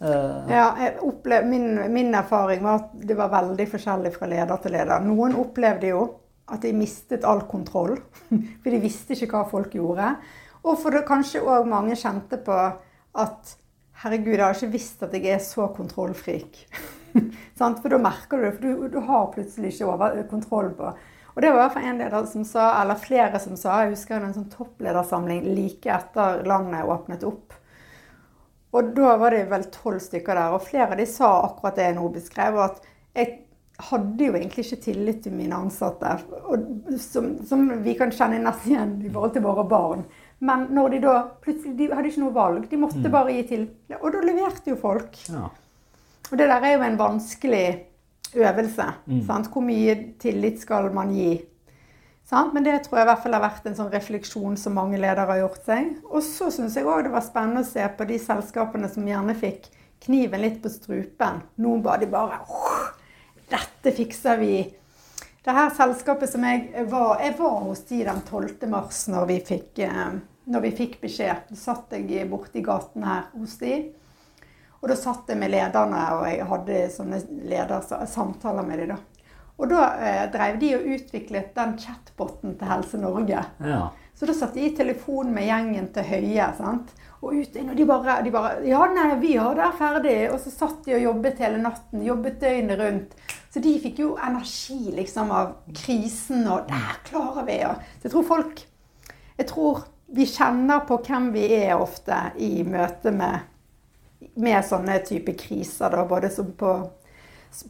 [0.00, 4.76] Ja, jeg opplev, min, min erfaring var at det var veldig forskjellig fra leder til
[4.76, 5.04] leder.
[5.04, 6.02] Noen opplevde jo
[6.52, 7.96] at de mistet all kontroll,
[8.62, 10.12] for de visste ikke hva folk gjorde.
[10.66, 12.58] Og for det kanskje òg mange kjente på
[13.16, 13.56] at
[14.02, 16.66] herregud, jeg har ikke visst at jeg er så kontrollfrik.
[17.56, 21.38] For da merker du det, for du, du har plutselig ikke over, kontroll på Og
[21.40, 25.46] det var en leder som sa, eller flere som sa, jeg husker en sånn toppledersamling
[25.56, 27.56] like etter landet åpnet opp.
[28.76, 31.88] Og da var det vel tolv stykker der, og flere av de sa akkurat det
[31.88, 32.58] jeg nå beskrev.
[32.60, 32.82] At
[33.16, 33.32] jeg
[33.90, 36.14] hadde jo egentlig ikke tillit til mine ansatte,
[37.02, 40.06] som, som vi kan kjenne nesten igjen i forhold til våre barn.
[40.44, 43.62] Men når de da plutselig De hadde ikke noe valg, de måtte bare gi til.
[44.02, 45.16] Og da leverte jo folk.
[45.32, 45.48] ja.
[46.26, 47.66] Og det der er jo en vanskelig
[48.34, 48.86] øvelse.
[49.28, 49.46] Sant?
[49.52, 51.36] Hvor mye tillit skal man gi?
[52.26, 52.54] Sant?
[52.54, 55.28] Men det tror jeg i hvert fall har vært en sånn refleksjon som mange ledere
[55.30, 55.92] har gjort seg.
[56.10, 59.36] Og så syns jeg òg det var spennende å se på de selskapene som gjerne
[59.38, 59.68] fikk
[60.02, 61.44] kniven litt på strupen.
[61.62, 62.42] Nå var de bare
[63.46, 64.56] Dette fikser vi.
[65.46, 68.66] Det her selskapet som jeg var Jeg var hos de den 12.
[68.72, 70.18] mars når vi fikk, eh,
[70.50, 71.46] når vi fikk beskjed.
[71.50, 73.84] Da satt jeg borti gaten her hos de.
[74.82, 78.96] Og da satt jeg med lederne, og jeg hadde sånne ledersamtaler med dem.
[78.96, 79.15] da.
[79.56, 83.44] Og da eh, drev de og utviklet den chatboten til Helse Norge.
[83.64, 83.86] ja.
[84.16, 86.46] Så da satt de i telefon med gjengen til Høie.
[86.56, 86.92] sant?
[87.20, 90.30] Og ut inn, og de bare, de bare Ja, nei, vi har det ferdig.
[90.32, 92.04] Og så satt de og jobbet hele natten.
[92.04, 93.12] Jobbet døgnet rundt.
[93.52, 97.58] Så de fikk jo energi liksom av krisen, og der klarer vi.
[97.68, 98.64] Og, så jeg tror folk
[99.36, 99.84] Jeg tror
[100.16, 103.40] vi kjenner på hvem vi er ofte i møte med,
[104.40, 105.92] med sånne type kriser.
[105.92, 106.72] Da, både som på,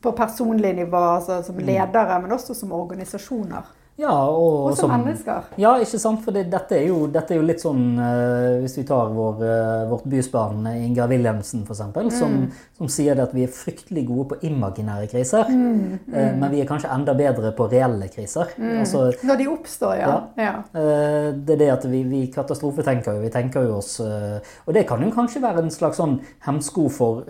[0.02, 3.72] på personlig nivå, altså som ledere, men også som organisasjoner.
[3.96, 5.46] Ja og, Og som mennesker.
[5.56, 6.20] Ja, ikke sant?
[6.24, 9.40] For det, dette, er jo, dette er jo litt sånn uh, Hvis vi tar vår,
[9.40, 12.10] uh, vårt bysbarn Ingar Inga Wilhelmsen f.eks., mm.
[12.12, 12.34] som,
[12.76, 16.90] som sier at vi er fryktelig gode på imaginære kriser, eh, men vi er kanskje
[16.92, 18.52] enda bedre på reelle kriser.
[18.82, 20.14] Altså, Når de oppstår, ja.
[20.40, 20.54] ja.
[20.74, 23.24] Uh, Det er det at vi, vi katastrofetenker jo.
[23.24, 27.24] Vi tenker jo oss Og det kan jo kanskje være en slags sånn hemsko for,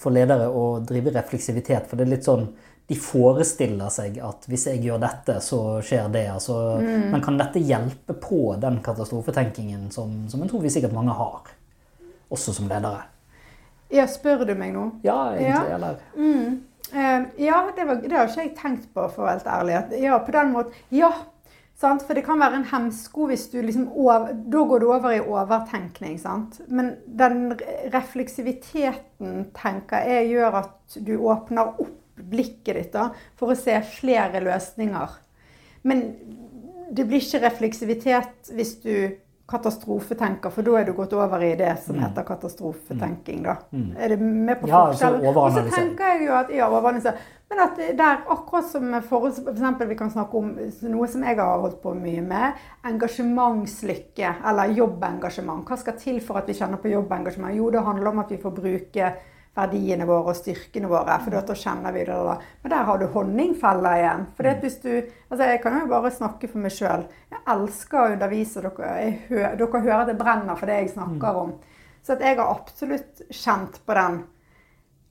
[0.00, 1.86] for ledere å drive refleksivitet.
[1.86, 2.48] For det er litt sånn
[2.88, 6.24] De forestiller seg at hvis jeg gjør dette, så skjer det.
[6.32, 11.16] Altså, Men kan dette hjelpe på den katastrofetenkingen som, som jeg tror vi sikkert mange
[11.18, 11.52] har?
[12.32, 13.04] Også som ledere.
[13.92, 14.88] Ja, spør du meg nå?
[15.04, 15.52] Ja, egentlig.
[15.52, 15.76] Ja.
[15.76, 16.64] Eller Mm.
[16.88, 19.74] Uh, ja, det, var, det har ikke jeg tenkt på, for å være helt ærlig.
[19.76, 20.78] At, ja, på den måten.
[20.88, 21.10] Ja,
[21.76, 22.04] sant?
[22.06, 25.20] for det kan være en hemsko hvis du liksom over, Da går du over i
[25.20, 26.62] overtenkning, sant.
[26.68, 27.58] Men den
[27.92, 33.08] refleksiviteten, tenker jeg, gjør at du åpner opp blikket ditt da,
[33.38, 35.16] for å se flere løsninger.
[35.88, 36.04] Men
[36.90, 38.92] det blir ikke refleksivitet hvis du
[39.48, 43.42] katastrofetenker, for da er du gått over i det som heter katastrofetenking.
[43.46, 43.54] da.
[43.96, 45.24] Er det med på forskjellen?
[45.24, 45.62] Ja, altså?
[45.62, 47.16] Og så tenker jeg jo at, ja, overanalysere.
[47.48, 50.50] Men at det er akkurat som for, for eksempel vi kan snakke om
[50.92, 52.60] noe som jeg har holdt på mye med,
[52.90, 55.64] engasjementslykke, eller jobbengasjement.
[55.64, 57.56] Hva skal til for at vi kjenner på jobbengasjement?
[57.56, 59.12] Jo, det handler om at vi får bruke
[59.58, 61.18] verdiene våre og styrkene våre.
[61.24, 62.38] for da kjenner vi det da.
[62.62, 64.26] Men der har du honningfella igjen.
[64.36, 64.92] For det at hvis du,
[65.30, 67.06] altså Jeg kan jo bare snakke for meg sjøl.
[67.30, 69.12] Jeg elsker å undervise dere.
[69.28, 71.54] Hø, dere hører at det brenner for det jeg snakker om.
[72.02, 74.20] Så jeg har absolutt kjent på den.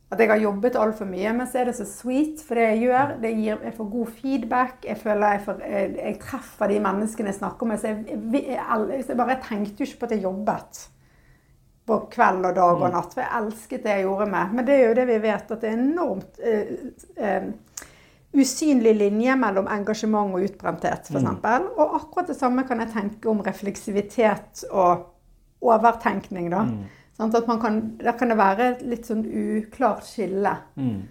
[0.07, 2.39] At jeg har jobbet altfor mye, men så er det så sweet.
[2.39, 4.85] For det jeg gjør, det gir, jeg får god feedback.
[4.87, 7.81] Jeg føler jeg, får, jeg, jeg treffer de menneskene jeg snakker med.
[7.81, 10.85] Så jeg, jeg, jeg, jeg bare tenkte jo ikke på at jeg jobbet
[12.11, 13.13] kveld og dag og natt.
[13.15, 14.53] For jeg elsket det jeg gjorde med.
[14.57, 16.73] Men det er jo det vi vet, at det er enormt eh,
[17.23, 17.49] eh,
[18.37, 21.15] usynlig linje mellom engasjement og utbrenthet, f.eks.
[21.15, 21.69] eksempel.
[21.77, 25.07] Og akkurat det samme kan jeg tenke om refleksivitet og
[25.63, 26.51] overtenkning.
[26.53, 26.65] da.
[27.17, 30.53] Sånn at man kan, Der kan det være et litt sånn uklart skille.
[30.77, 31.05] Mm.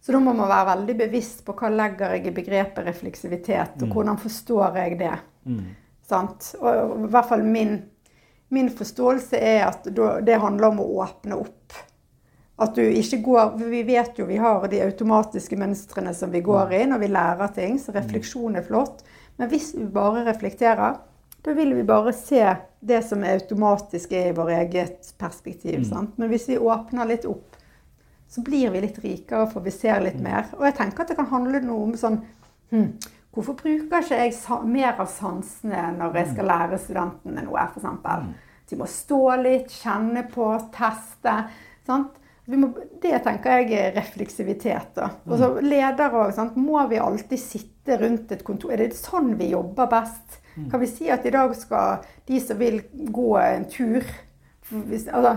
[0.00, 3.90] Så da må man være veldig bevisst på hva legger jeg i begrepet refleksivitet, og
[3.92, 5.16] hvordan forstår jeg det.
[5.50, 5.64] Mm.
[6.08, 6.52] Sant?
[6.62, 7.74] Og i hvert fall min,
[8.48, 9.88] min forståelse er at
[10.24, 11.76] det handler om å åpne opp.
[12.58, 16.72] At du ikke går Vi vet jo vi har de automatiske mønstrene som vi går
[16.74, 19.04] i når vi lærer ting, så refleksjon er flott.
[19.38, 20.96] Men hvis vi bare reflekterer,
[21.44, 22.42] da vil vi bare se
[22.80, 25.84] det som er automatisk er i vår eget perspektiv.
[25.86, 26.10] Mm.
[26.16, 27.54] Men hvis vi åpner litt opp,
[28.28, 30.50] så blir vi litt rikere, for vi ser litt mer.
[30.58, 32.18] Og jeg tenker at det kan handle noe om sånn
[32.74, 32.90] hm,
[33.34, 38.46] Hvorfor bruker ikke jeg mer av sansene når jeg skal lære studentene noe, f.eks.?
[38.68, 41.34] De må stå litt, kjenne på, teste.
[41.86, 42.16] sant?
[42.48, 42.70] Må,
[43.02, 44.94] det tenker jeg er refleksivitet.
[44.96, 45.10] da.
[45.28, 46.56] Og så Ledere òg.
[46.56, 48.72] Må vi alltid sitte rundt et kontor?
[48.72, 50.40] Er det sånn vi jobber best?
[50.54, 50.70] Mm.
[50.72, 52.80] Kan vi si at i dag skal de som vil
[53.12, 54.00] gå en tur
[55.12, 55.36] altså,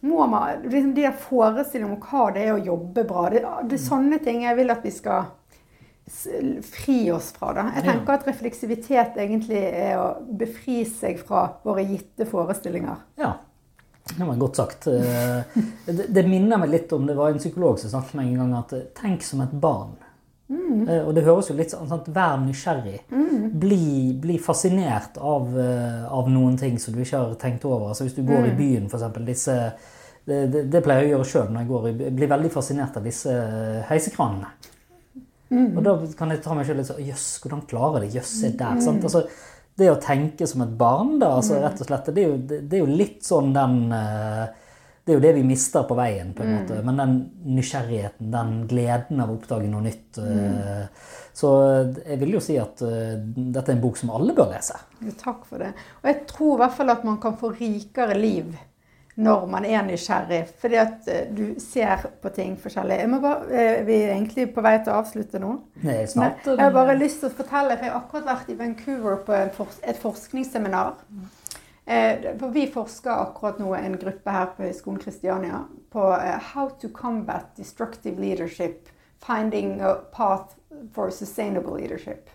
[0.00, 3.84] må man, liksom De forestillingene om hva det er å jobbe bra, det, det er
[3.84, 5.28] sånne ting jeg vil at vi skal
[6.66, 7.52] fri oss fra.
[7.56, 7.64] det.
[7.76, 13.00] Jeg tenker at refleksivitet egentlig er å befri seg fra våre gitte forestillinger.
[13.20, 13.36] Ja,
[14.18, 14.86] det var godt sagt.
[14.86, 18.32] Eh, det, det minner meg litt om det var en psykolog som snakket med meg
[18.32, 19.94] en gang at eh, tenk som et barn.
[20.52, 20.88] Mm.
[20.88, 22.98] Eh, og det høres jo litt sånn sant, Vær nysgjerrig.
[23.12, 23.48] Mm.
[23.62, 23.86] Bli,
[24.20, 27.92] bli, fascinert av, av, noen ting som du ikke har tenkt over.
[27.92, 28.50] Altså Hvis du går mm.
[28.50, 29.24] i byen, f.eks.
[29.28, 29.58] disse
[30.22, 32.98] det, det, det, pleier jeg å gjøre sjøl når jeg går i Blir veldig fascinert
[32.98, 33.32] av disse
[33.88, 34.52] heisekranene.
[35.52, 35.76] Mm.
[35.76, 38.20] Og da kan jeg ta meg selv litt sånn Jøss, hvordan klarer jeg det?
[38.20, 38.80] Jøss, se der.
[38.84, 39.04] Sant?
[39.04, 39.26] Altså,
[39.78, 42.60] det å tenke som et barn, da, altså, rett og slett, det er jo, det,
[42.72, 44.44] er jo litt sånn den uh,
[45.02, 46.58] det er jo det vi mister på veien, på en mm.
[46.60, 46.76] måte.
[46.86, 47.14] Men den
[47.56, 50.42] nysgjerrigheten, den gleden av å oppdage noe nytt mm.
[50.62, 51.48] Eh, så
[51.96, 54.76] jeg vil jo si at dette er en bok som alle bør lese.
[55.00, 55.72] Ja, takk for det.
[56.02, 58.52] Og jeg tror i hvert fall at man kan få rikere liv
[59.14, 60.40] når man er nysgjerrig.
[60.62, 63.00] Fordi at uh, du ser på ting forskjellig.
[63.02, 65.52] Jeg må Bare, vi er egentlig på vei til å avslutte nå?
[65.84, 66.42] Nei, snart.
[66.46, 69.22] Men jeg har bare lyst til å fortelle, for jeg har akkurat vært i Vancouver
[69.26, 70.96] på et forskningsseminar.
[71.84, 76.70] Eh, for vi forsker akkurat nå, en gruppe her på Høgskolen Kristiania, på eh, How
[76.80, 78.88] to combat destructive leadership.
[79.22, 80.54] Finding a path
[80.94, 82.30] for sustainable leadership.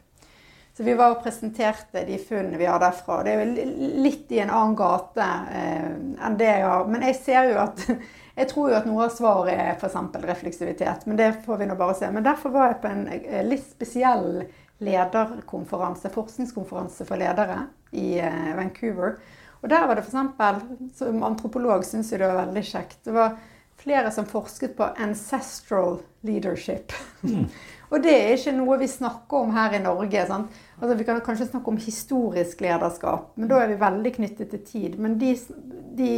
[0.78, 3.24] Så vi var og presenterte de funnene vi har derfra.
[3.26, 5.88] Det er jo litt i en annen gate eh,
[6.28, 6.86] enn det jeg har.
[6.94, 7.84] Men jeg ser jo at
[8.38, 9.96] Jeg tror jo at noe av svaret er f.eks.
[10.22, 11.08] refleksivitet.
[11.10, 12.06] Men det får vi nå bare se.
[12.14, 14.44] Men derfor var jeg på en eh, litt spesiell
[14.86, 17.64] lederkonferanse, forskningskonferanse for ledere
[17.98, 19.18] i eh, Vancouver.
[19.64, 21.00] Og der var det f.eks.
[21.00, 23.00] som antropolog syns jeg det var veldig kjekt.
[23.10, 23.40] Det var
[23.82, 26.94] flere som forsket på ancestral leadership.
[27.26, 27.50] Mm.
[27.92, 30.28] og det er ikke noe vi snakker om her i Norge.
[30.78, 34.66] Altså, vi kan kanskje snakke om historisk lederskap, men da er vi veldig knyttet til
[34.66, 34.98] tid.
[35.02, 35.34] Men de,
[35.98, 36.12] de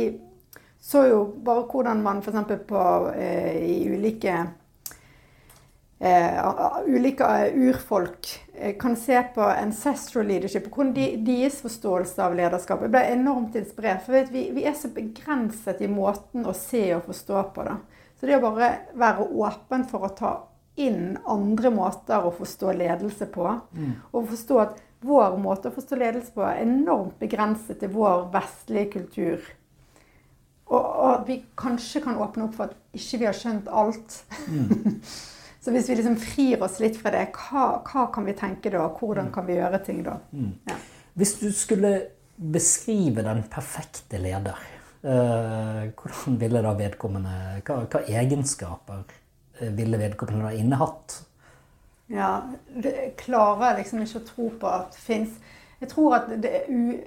[0.79, 2.55] så jo bare hvordan man f.eks.
[2.67, 2.81] på
[3.15, 4.35] eh, i ulike
[5.99, 6.47] eh,
[6.87, 12.35] ulike eh, urfolk eh, kan se på ancestral leadership og hvordan de, deres forståelse av
[12.39, 12.83] lederskap.
[12.83, 14.03] Jeg ble enormt inspirert.
[14.05, 17.67] For vi, vi, er så begrenset i måten å se og forstå på.
[17.67, 17.79] det.
[18.19, 20.33] Så det å bare være åpen for å ta
[20.81, 23.91] inn andre måter å forstå ledelse på, mm.
[24.13, 28.91] og forstå at vår måte å forstå ledelse på er enormt begrenset til vår vestlige
[28.97, 29.49] kultur.
[30.69, 34.21] Og, og vi kanskje kan åpne opp for at ikke vi har skjønt alt.
[34.47, 34.99] Mm.
[35.63, 38.85] Så hvis vi liksom frir oss litt fra det, hva, hva kan vi tenke da?
[38.95, 39.33] Hvordan mm.
[39.35, 40.15] kan vi gjøre ting da?
[40.31, 40.53] Mm.
[40.69, 40.77] Ja.
[41.19, 41.93] Hvis du skulle
[42.39, 44.61] beskrive den perfekte leder,
[45.03, 47.33] eh, hvordan ville da vedkommende
[47.67, 49.03] hva, hva, egenskaper
[49.75, 51.19] ville vedkommende da innehatt?
[52.09, 52.41] Ja,
[52.73, 55.35] det klarer jeg liksom ikke å tro på at fins.
[55.79, 56.97] Jeg tror at det er u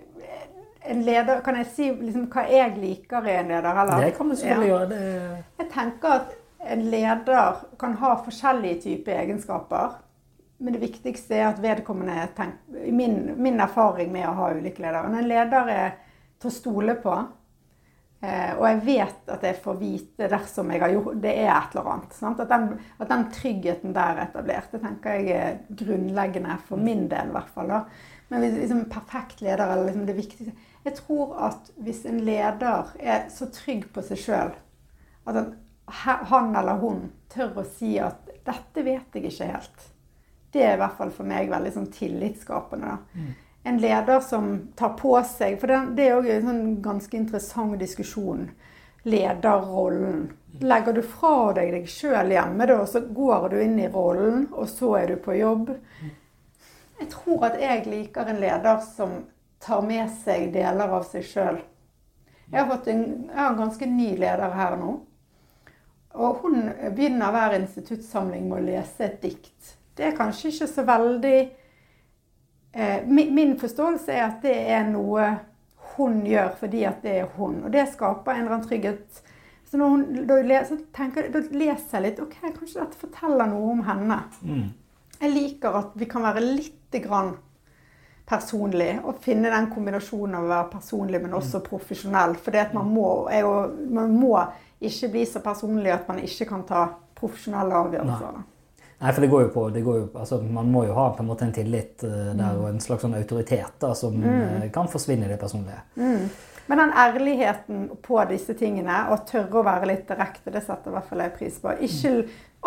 [0.82, 3.82] en leder Kan jeg si liksom hva jeg liker i en leder?
[3.84, 4.06] Eller?
[4.06, 4.76] Det kan du selvfølgelig ja.
[4.76, 4.88] gjøre.
[4.90, 5.42] Det...
[5.60, 6.32] Jeg tenker at
[6.72, 9.98] en leder kan ha forskjellige typer egenskaper.
[10.62, 15.10] Men det viktigste er at vedkommende tenker, min, min erfaring med å ha ulike ledere
[15.10, 15.96] En leder er
[16.42, 17.16] til å stole på.
[18.22, 21.72] Eh, og jeg vet at jeg får vite dersom jeg har gjort det er et
[21.74, 22.18] eller annet.
[22.30, 22.66] At den,
[22.98, 27.32] at, den, tryggheten der er etablert, det tenker jeg er grunnleggende for min del.
[27.32, 27.72] i hvert fall.
[27.72, 27.80] Da.
[28.30, 30.54] Men liksom, perfekt leder er liksom det viktigste
[30.84, 34.54] Jeg tror at hvis en leder er så trygg på seg sjøl
[35.26, 35.52] at han
[36.30, 39.88] han eller hun tør å si at 'dette vet jeg ikke helt'.
[40.52, 42.98] Det er i hvert fall for meg veldig sånn tillitsskapende.
[43.14, 43.34] Mm.
[43.62, 48.48] En leder som tar på seg For det, er òg en sånn ganske interessant diskusjon.
[49.02, 50.32] Lederrollen.
[50.62, 54.68] Legger du fra deg deg sjøl hjemme, da, så går du inn i rollen, og
[54.70, 55.72] så er du på jobb?
[57.00, 59.14] Jeg tror at jeg liker en leder som
[59.62, 61.62] tar med seg deler av seg sjøl.
[62.52, 64.92] Jeg, jeg har en ganske ny leder her nå.
[66.12, 69.74] Og hun begynner hver instituttsamling med å lese et dikt.
[69.96, 71.38] Det er kanskje ikke så veldig
[73.06, 75.26] Min forståelse er at det er noe
[75.96, 77.60] hun gjør fordi at det er hun.
[77.66, 79.22] Og det skaper en eller annen trygghet.
[79.68, 83.70] Så når hun, da, leser, tenker, da leser jeg litt Ok, kanskje dette forteller noe
[83.72, 84.18] om henne.
[84.44, 84.66] Mm.
[85.22, 87.34] Jeg liker at vi kan være litt grann
[88.28, 88.94] personlig.
[89.04, 92.36] Og finne den kombinasjonen av å være personlig, men også profesjonell.
[92.40, 93.54] For man må, jo,
[93.92, 94.36] man må
[94.82, 96.86] ikke bli så personlig at man ikke kan ta
[97.18, 98.40] profesjonelle avgjørelser.
[99.02, 101.24] Nei, for det går jo på, det går jo, altså Man må jo ha på
[101.24, 104.90] en måte en tillit uh, der og en slags sånn autoritet da, som uh, kan
[104.90, 105.82] forsvinne i det personlige.
[105.98, 106.28] Mm.
[106.70, 110.94] Men den ærligheten på disse tingene, og tørre å være litt direkte, det setter i
[110.94, 111.74] hvert fall jeg pris på.
[111.82, 112.12] Ikke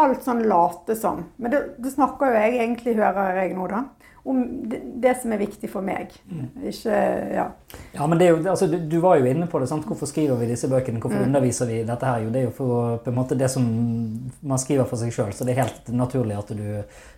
[0.04, 1.24] alt sånn late som.
[1.40, 3.86] Men det, det snakker jo jeg egentlig, hører jeg nå, da
[4.26, 6.14] om det, det, som er viktig for meg.
[6.26, 6.48] Mm.
[6.66, 6.94] Ikke
[7.36, 7.46] Ja.
[7.94, 9.68] ja men det jo, altså, du, du, var jo inne på det.
[9.70, 9.86] sant?
[9.86, 11.00] Hvorfor skriver vi disse bøkene?
[11.00, 11.28] Hvorfor mm.
[11.28, 12.24] underviser vi dette her?
[12.24, 13.66] Jo, det er jo for på en måte det som
[14.42, 15.34] man skriver for seg sjøl.
[15.34, 16.64] Så det er helt naturlig at du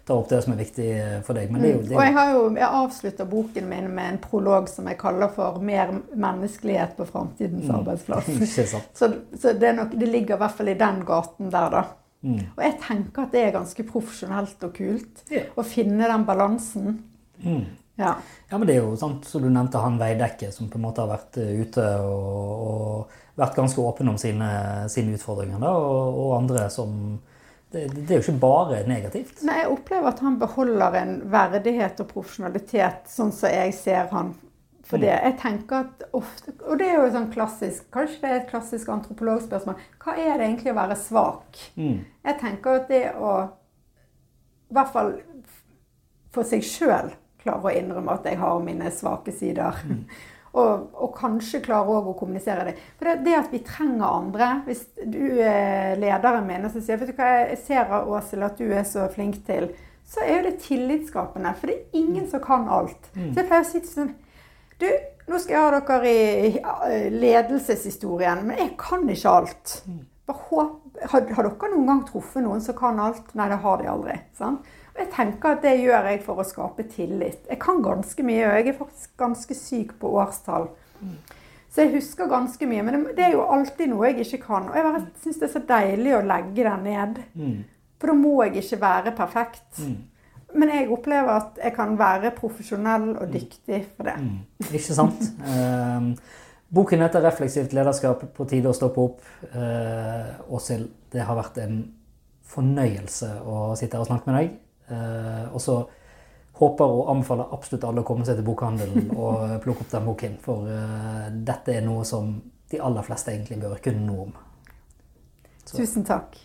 [0.08, 0.89] tar opp det som er viktig
[1.28, 1.53] for deg.
[1.53, 1.93] Men det jo, er.
[1.95, 5.62] Og jeg har jo jeg avslutta boken min med en prolog som jeg kaller for
[5.64, 7.76] 'Mer menneskelighet på framtidens mm.
[7.80, 8.84] arbeidsplass'.
[8.99, 11.86] så, så det, nok, det ligger i hvert fall i den gaten der, da.
[12.26, 12.39] Mm.
[12.55, 15.43] Og jeg tenker at det er ganske profesjonelt og kult ja.
[15.53, 16.97] å finne den balansen.
[17.43, 17.68] Mm.
[17.97, 18.15] Ja.
[18.49, 18.57] ja.
[18.57, 21.11] men det er jo sant, som du nevnte, han Veidekke som på en måte har
[21.11, 24.49] vært eh, ute og, og vært ganske åpen om sine,
[24.93, 25.61] sine utfordringer.
[25.61, 26.93] Da, og, og, andre som
[27.74, 29.41] det, det, er jo ikke bare negativt.
[29.45, 34.34] Nei, jeg opplever at han beholder en verdighet og profesjonalitet, sånn som jeg ser han
[34.88, 38.38] for det, jeg tenker at ofte, Og det er jo sånn klassisk, kanskje det er
[38.40, 39.82] et klassisk antropologspørsmål.
[40.00, 41.60] Hva er det egentlig å være svak?
[41.76, 42.06] Mm.
[42.30, 43.34] Jeg tenker at det å
[44.68, 45.14] i hvert fall
[46.36, 49.80] for seg sjøl klare å innrømme at jeg har mine svake sider.
[49.88, 50.04] Mm.
[50.60, 52.76] og, og, kanskje klare å kommunisere det.
[53.00, 57.00] For det, det, at vi trenger andre Hvis du er lederen min og så sier
[57.00, 59.70] vet du hva, jeg ser Åshild at du er så flink til,
[60.08, 61.52] så er jo det tillitsskapende.
[61.60, 63.12] For det er ingen som kan alt.
[63.16, 63.34] Mm.
[63.34, 64.16] Så jeg pleier å si sånn
[64.82, 64.88] du,
[65.28, 69.78] nå skal jeg ha dere i ledelseshistorien, men jeg kan ikke alt.
[70.28, 70.69] Har,
[71.11, 73.32] har, dere noen gang truffet noen som kan alt?
[73.38, 74.19] Nei, det har de aldri.
[74.38, 74.67] Sant?
[74.97, 77.43] Og jeg tenker at det gjør jeg for å skape tillit.
[77.45, 80.71] Jeg kan ganske mye, og jeg er faktisk ganske syk på årstall.
[81.69, 82.82] Så jeg husker ganske mye.
[82.82, 84.71] Men det, er jo alltid noe jeg ikke kan.
[84.71, 87.19] Og jeg syns det er så deilig å legge det ned.
[87.38, 87.59] Mm.
[88.01, 89.84] For da må jeg ikke være perfekt.
[90.48, 90.60] Mm.
[90.60, 94.18] Men jeg opplever at jeg kan være profesjonell og dyktig for det.
[94.24, 94.70] Mm.
[94.72, 95.30] Ikke sant?
[95.52, 96.10] eh,
[96.70, 99.28] boken heter 'Refleksivt lederskap på tide å stoppe opp'.
[99.52, 101.82] Eh, Åshild, det har vært en
[102.48, 104.58] fornøyelse å sitte her og snakke med deg.
[104.91, 105.82] Eh, og så
[106.58, 110.38] håper og anbefaler absolutt alle å komme seg til bokhandelen og plukke opp den boken.
[110.43, 112.38] For eh, dette er noe som
[112.72, 114.36] de aller fleste egentlig bør kunne noe om.
[115.64, 115.78] Så.
[115.78, 116.38] Tusen takk.